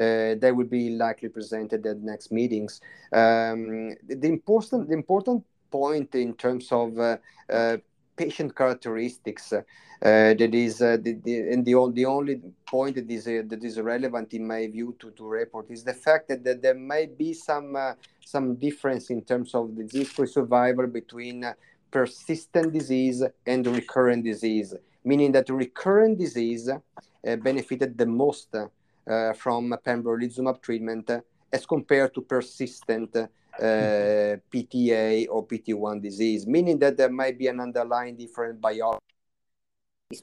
Uh, 0.00 0.34
they 0.40 0.50
will 0.50 0.66
be 0.66 0.90
likely 0.90 1.28
presented 1.28 1.84
at 1.84 1.98
next 1.98 2.32
meetings. 2.32 2.80
Um, 3.12 3.94
the 4.08 4.28
important 4.28 4.88
the 4.88 4.94
important 4.94 5.44
point 5.70 6.14
in 6.14 6.34
terms 6.34 6.68
of 6.72 6.98
uh, 6.98 7.16
uh, 7.52 7.76
patient 8.16 8.54
characteristics 8.56 9.52
uh, 9.52 9.62
that 10.00 10.54
is 10.54 10.80
uh, 10.80 10.96
the, 11.00 11.18
the, 11.24 11.52
and 11.52 11.64
the, 11.64 11.74
the 11.94 12.06
only 12.06 12.40
point 12.66 12.96
that 12.96 13.10
is 13.10 13.26
uh, 13.26 13.42
that 13.46 13.62
is 13.62 13.78
relevant 13.78 14.32
in 14.32 14.46
my 14.46 14.66
view 14.66 14.96
to, 14.98 15.10
to 15.10 15.26
report 15.26 15.70
is 15.70 15.84
the 15.84 15.94
fact 15.94 16.28
that, 16.28 16.42
that 16.44 16.62
there 16.62 16.74
may 16.74 17.06
be 17.06 17.32
some 17.34 17.76
some 18.24 18.54
difference 18.56 19.10
in 19.10 19.22
terms 19.22 19.54
of 19.54 19.76
the 19.76 19.82
disease-free 19.82 20.26
survival 20.26 20.86
between 20.86 21.44
persistent 21.90 22.72
disease 22.72 23.22
and 23.46 23.66
recurrent 23.66 24.24
disease 24.24 24.74
meaning 25.04 25.32
that 25.32 25.48
recurrent 25.50 26.18
disease 26.18 26.70
benefited 27.42 27.96
the 27.98 28.06
most 28.06 28.54
from 29.36 29.72
a 29.72 29.78
pembrolizumab 29.78 30.60
treatment 30.62 31.10
as 31.52 31.66
compared 31.66 32.14
to 32.14 32.22
persistent 32.22 33.16
uh, 33.16 33.26
PTA 34.52 35.26
or 35.28 35.46
PT1 35.46 36.02
disease, 36.02 36.46
meaning 36.46 36.78
that 36.78 36.96
there 36.96 37.10
might 37.10 37.38
be 37.38 37.48
an 37.48 37.60
underlying 37.60 38.16
different 38.16 38.60
biology 38.60 39.00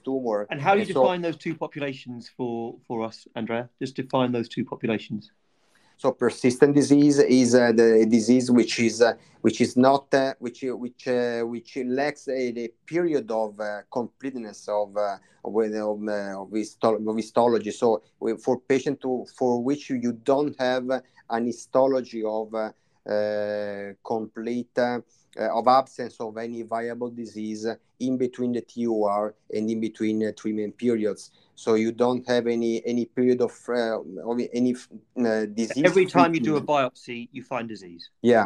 tumor. 0.04 0.48
And 0.50 0.62
how 0.62 0.74
do 0.74 0.82
you 0.82 0.86
define 0.86 1.22
those 1.22 1.38
two 1.38 1.56
populations 1.56 2.30
for, 2.36 2.76
for 2.88 3.06
us, 3.06 3.28
Andrea? 3.36 3.70
Just 3.80 3.96
define 3.96 4.32
those 4.32 4.50
two 4.50 4.66
populations. 4.66 5.32
So 6.00 6.12
persistent 6.12 6.76
disease 6.76 7.18
is 7.18 7.56
uh, 7.56 7.72
the 7.72 8.06
disease 8.08 8.52
which 8.52 8.80
is 8.80 9.02
uh, 9.02 9.16
which 9.42 9.62
is 9.62 9.76
not 9.76 10.14
uh, 10.14 10.36
which 10.38 10.64
which 10.64 11.08
uh, 11.08 11.42
which 11.42 11.76
lacks 11.86 12.28
a, 12.28 12.54
a 12.56 12.68
period 12.86 13.32
of 13.32 13.60
uh, 13.60 13.82
completeness 13.92 14.68
of 14.68 14.96
uh, 14.96 15.18
of, 15.44 15.56
of, 15.56 16.08
of, 16.08 17.16
histology. 17.16 17.72
So 17.72 18.04
for 18.44 18.60
patient 18.60 19.02
to 19.02 19.26
for 19.36 19.64
which 19.64 19.90
you 19.90 20.12
don't 20.12 20.56
have 20.60 20.88
an 21.32 21.46
histology 21.48 22.24
of 22.24 22.54
complete 24.06 24.78
of 24.78 25.68
absence 25.68 26.18
of 26.20 26.38
any 26.38 26.62
viable 26.62 27.10
disease 27.10 27.66
in 28.00 28.18
between 28.18 28.52
the 28.52 28.62
TUR 28.62 29.34
and 29.52 29.70
in 29.70 29.82
between 29.82 30.32
treatment 30.36 30.78
periods 30.78 31.32
so 31.58 31.74
you 31.74 31.92
don't 31.92 32.26
have 32.28 32.46
any 32.46 32.86
any 32.86 33.06
period 33.06 33.42
of, 33.42 33.52
uh, 33.68 34.00
of 34.30 34.40
any 34.54 34.76
uh, 34.76 35.46
disease. 35.60 35.84
Every 35.84 36.06
time 36.06 36.36
you 36.36 36.40
do 36.40 36.56
a 36.56 36.62
biopsy, 36.62 37.30
you 37.32 37.42
find 37.42 37.68
disease. 37.68 38.12
Yeah, 38.22 38.46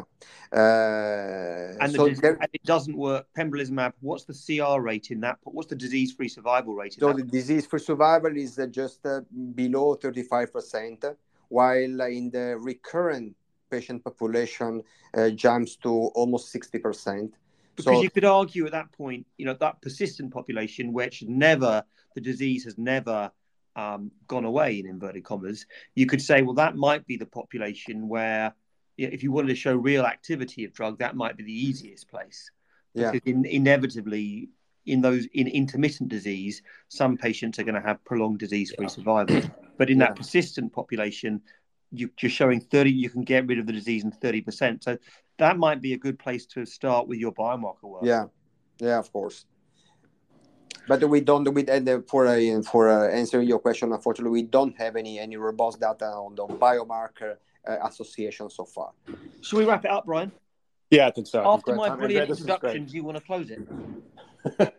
uh, 0.53 1.75
and, 1.81 1.91
so 1.93 2.07
there, 2.07 2.37
and, 2.39 2.49
it 2.53 2.63
doesn't 2.63 2.95
work. 2.95 3.27
Pembrolizumab. 3.37 3.91
What's 3.99 4.23
the 4.23 4.33
CR 4.33 4.79
rate 4.79 5.11
in 5.11 5.19
that? 5.19 5.39
What's 5.43 5.67
the 5.67 5.75
disease-free 5.75 6.29
survival 6.29 6.73
rate? 6.73 6.93
so 6.97 7.11
the 7.11 7.23
disease-free 7.23 7.81
survival 7.81 8.37
is 8.37 8.57
uh, 8.57 8.67
just 8.67 9.05
uh, 9.05 9.19
below 9.55 9.95
thirty-five 9.95 10.53
percent, 10.53 11.03
while 11.49 12.01
in 12.19 12.31
the 12.31 12.55
recurrent 12.59 13.35
patient 13.69 14.05
population 14.05 14.81
uh, 15.17 15.29
jumps 15.31 15.75
to 15.83 15.91
almost 16.15 16.49
sixty 16.49 16.79
percent. 16.79 17.35
Because 17.75 17.97
so, 17.97 18.01
you 18.01 18.09
could 18.09 18.25
argue 18.25 18.65
at 18.65 18.71
that 18.73 18.91
point, 18.91 19.25
you 19.37 19.45
know, 19.45 19.53
that 19.53 19.81
persistent 19.81 20.33
population, 20.33 20.93
which 20.93 21.23
never 21.23 21.83
the 22.15 22.21
disease 22.21 22.65
has 22.65 22.77
never 22.77 23.31
um, 23.75 24.11
gone 24.27 24.45
away 24.45 24.79
in 24.79 24.85
inverted 24.85 25.23
commas, 25.23 25.65
you 25.95 26.05
could 26.05 26.21
say, 26.21 26.41
well, 26.41 26.55
that 26.55 26.75
might 26.75 27.05
be 27.07 27.17
the 27.17 27.25
population 27.25 28.07
where, 28.07 28.53
if 28.97 29.23
you 29.23 29.31
wanted 29.31 29.49
to 29.49 29.55
show 29.55 29.75
real 29.75 30.05
activity 30.05 30.65
of 30.65 30.73
drug, 30.73 30.99
that 30.99 31.15
might 31.15 31.37
be 31.37 31.43
the 31.43 31.67
easiest 31.67 32.09
place. 32.09 32.51
Yeah. 32.93 33.11
Because 33.11 33.31
in, 33.31 33.45
inevitably, 33.45 34.49
in 34.85 35.01
those 35.01 35.25
in 35.33 35.47
intermittent 35.47 36.09
disease, 36.09 36.61
some 36.89 37.17
patients 37.17 37.59
are 37.59 37.63
going 37.63 37.75
to 37.75 37.87
have 37.87 38.03
prolonged 38.03 38.39
disease-free 38.39 38.85
yeah. 38.85 38.89
survival. 38.89 39.41
But 39.77 39.89
in 39.89 39.99
yeah. 39.99 40.07
that 40.07 40.15
persistent 40.15 40.73
population, 40.73 41.41
you, 41.91 42.09
are 42.23 42.29
showing 42.29 42.59
30, 42.59 42.91
you 42.91 43.09
can 43.09 43.23
get 43.23 43.47
rid 43.47 43.59
of 43.59 43.65
the 43.65 43.73
disease 43.73 44.03
in 44.03 44.11
30%. 44.11 44.83
So 44.83 44.97
that 45.41 45.57
might 45.57 45.81
be 45.81 45.93
a 45.93 45.97
good 45.97 46.19
place 46.19 46.45
to 46.45 46.65
start 46.65 47.07
with 47.07 47.17
your 47.17 47.33
biomarker 47.33 47.85
work. 47.93 48.03
Yeah, 48.03 48.25
yeah, 48.79 48.99
of 48.99 49.11
course. 49.11 49.45
But 50.87 51.03
we 51.09 51.19
don't 51.21 51.51
we 51.51 51.65
and 51.67 51.87
for 52.07 52.27
uh, 52.27 52.61
for 52.61 52.89
uh, 52.89 53.09
answering 53.09 53.47
your 53.47 53.59
question 53.59 53.91
unfortunately 53.91 54.31
we 54.41 54.47
don't 54.57 54.75
have 54.77 54.95
any 54.95 55.19
any 55.19 55.37
robust 55.37 55.79
data 55.79 56.05
on 56.05 56.35
the 56.35 56.45
biomarker 56.65 57.37
uh, 57.67 57.77
association 57.89 58.49
so 58.49 58.65
far. 58.65 58.91
Should 59.41 59.57
we 59.57 59.65
wrap 59.65 59.83
it 59.85 59.91
up 59.91 60.05
brian 60.05 60.31
yeah 60.89 61.07
i 61.07 61.11
think 61.11 61.27
so. 61.27 61.39
After 61.45 61.75
my 61.75 61.89
brilliant 61.95 62.29
introductions 62.29 62.93
you 62.93 63.03
want 63.03 63.17
to 63.17 63.23
close 63.23 63.49
it? 63.51 63.61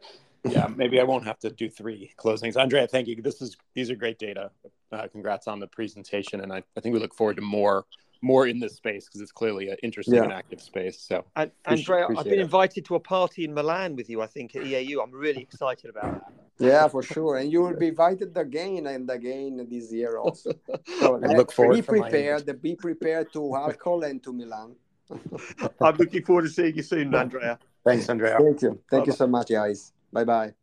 Yeah 0.45 0.67
maybe 0.81 0.99
i 0.99 1.05
won't 1.05 1.25
have 1.25 1.39
to 1.41 1.51
do 1.51 1.69
three 1.71 2.11
closings. 2.23 2.57
Andrea 2.57 2.87
thank 2.89 3.07
you. 3.07 3.15
This 3.23 3.41
is 3.41 3.57
these 3.75 3.89
are 3.93 3.99
great 4.05 4.19
data. 4.19 4.51
Uh, 4.91 5.07
congrats 5.15 5.47
on 5.47 5.61
the 5.61 5.69
presentation 5.69 6.41
and 6.41 6.53
I, 6.53 6.61
I 6.77 6.81
think 6.81 6.93
we 6.95 7.01
look 7.01 7.15
forward 7.15 7.37
to 7.37 7.43
more 7.43 7.87
more 8.23 8.47
in 8.47 8.61
this 8.61 8.77
space 8.77 9.07
because 9.07 9.21
it's 9.21 9.33
clearly 9.33 9.69
an 9.69 9.77
interesting 9.83 10.15
yeah. 10.15 10.25
and 10.25 10.33
active 10.33 10.61
space. 10.61 10.99
So, 11.01 11.25
and, 11.37 11.51
Andrea, 11.65 12.07
I've 12.17 12.25
been 12.25 12.35
it. 12.35 12.41
invited 12.41 12.85
to 12.87 12.95
a 12.95 13.01
party 13.01 13.45
in 13.45 13.53
Milan 13.53 13.97
with 13.97 14.09
you. 14.09 14.23
I 14.23 14.27
think 14.27 14.55
at 14.57 14.63
EAU. 14.63 15.03
I'm 15.03 15.11
really 15.13 15.43
excited 15.43 15.91
about 15.91 16.21
that. 16.21 16.33
Yeah, 16.59 16.87
for 16.89 17.03
sure, 17.03 17.37
and 17.39 17.51
you 17.51 17.63
will 17.63 17.77
be 17.77 17.89
invited 17.89 18.37
again 18.37 18.87
and 18.87 19.11
again 19.11 19.67
this 19.69 19.93
year 19.93 20.19
also. 20.19 20.53
So 21.01 21.21
I 21.25 21.35
look 21.35 21.53
forward. 21.53 21.77
To 21.77 21.83
be 21.83 21.87
prepared. 21.87 22.63
Be 22.63 22.77
prepared 22.77 23.33
to 23.33 23.57
alcohol 23.57 24.05
and 24.05 24.23
to 24.23 24.33
Milan. 24.33 24.77
I'm 25.81 25.97
looking 25.97 26.25
forward 26.25 26.43
to 26.43 26.49
seeing 26.49 26.77
you 26.77 26.83
soon, 26.83 27.15
Andrea. 27.15 27.59
Thanks, 27.85 28.09
Andrea. 28.09 28.39
Thank 28.39 28.63
you. 28.63 28.69
Thank 28.69 28.91
Bye-bye. 28.91 29.05
you 29.07 29.13
so 29.13 29.27
much, 29.27 29.49
guys. 29.51 29.93
Bye 30.13 30.25
bye. 30.25 30.55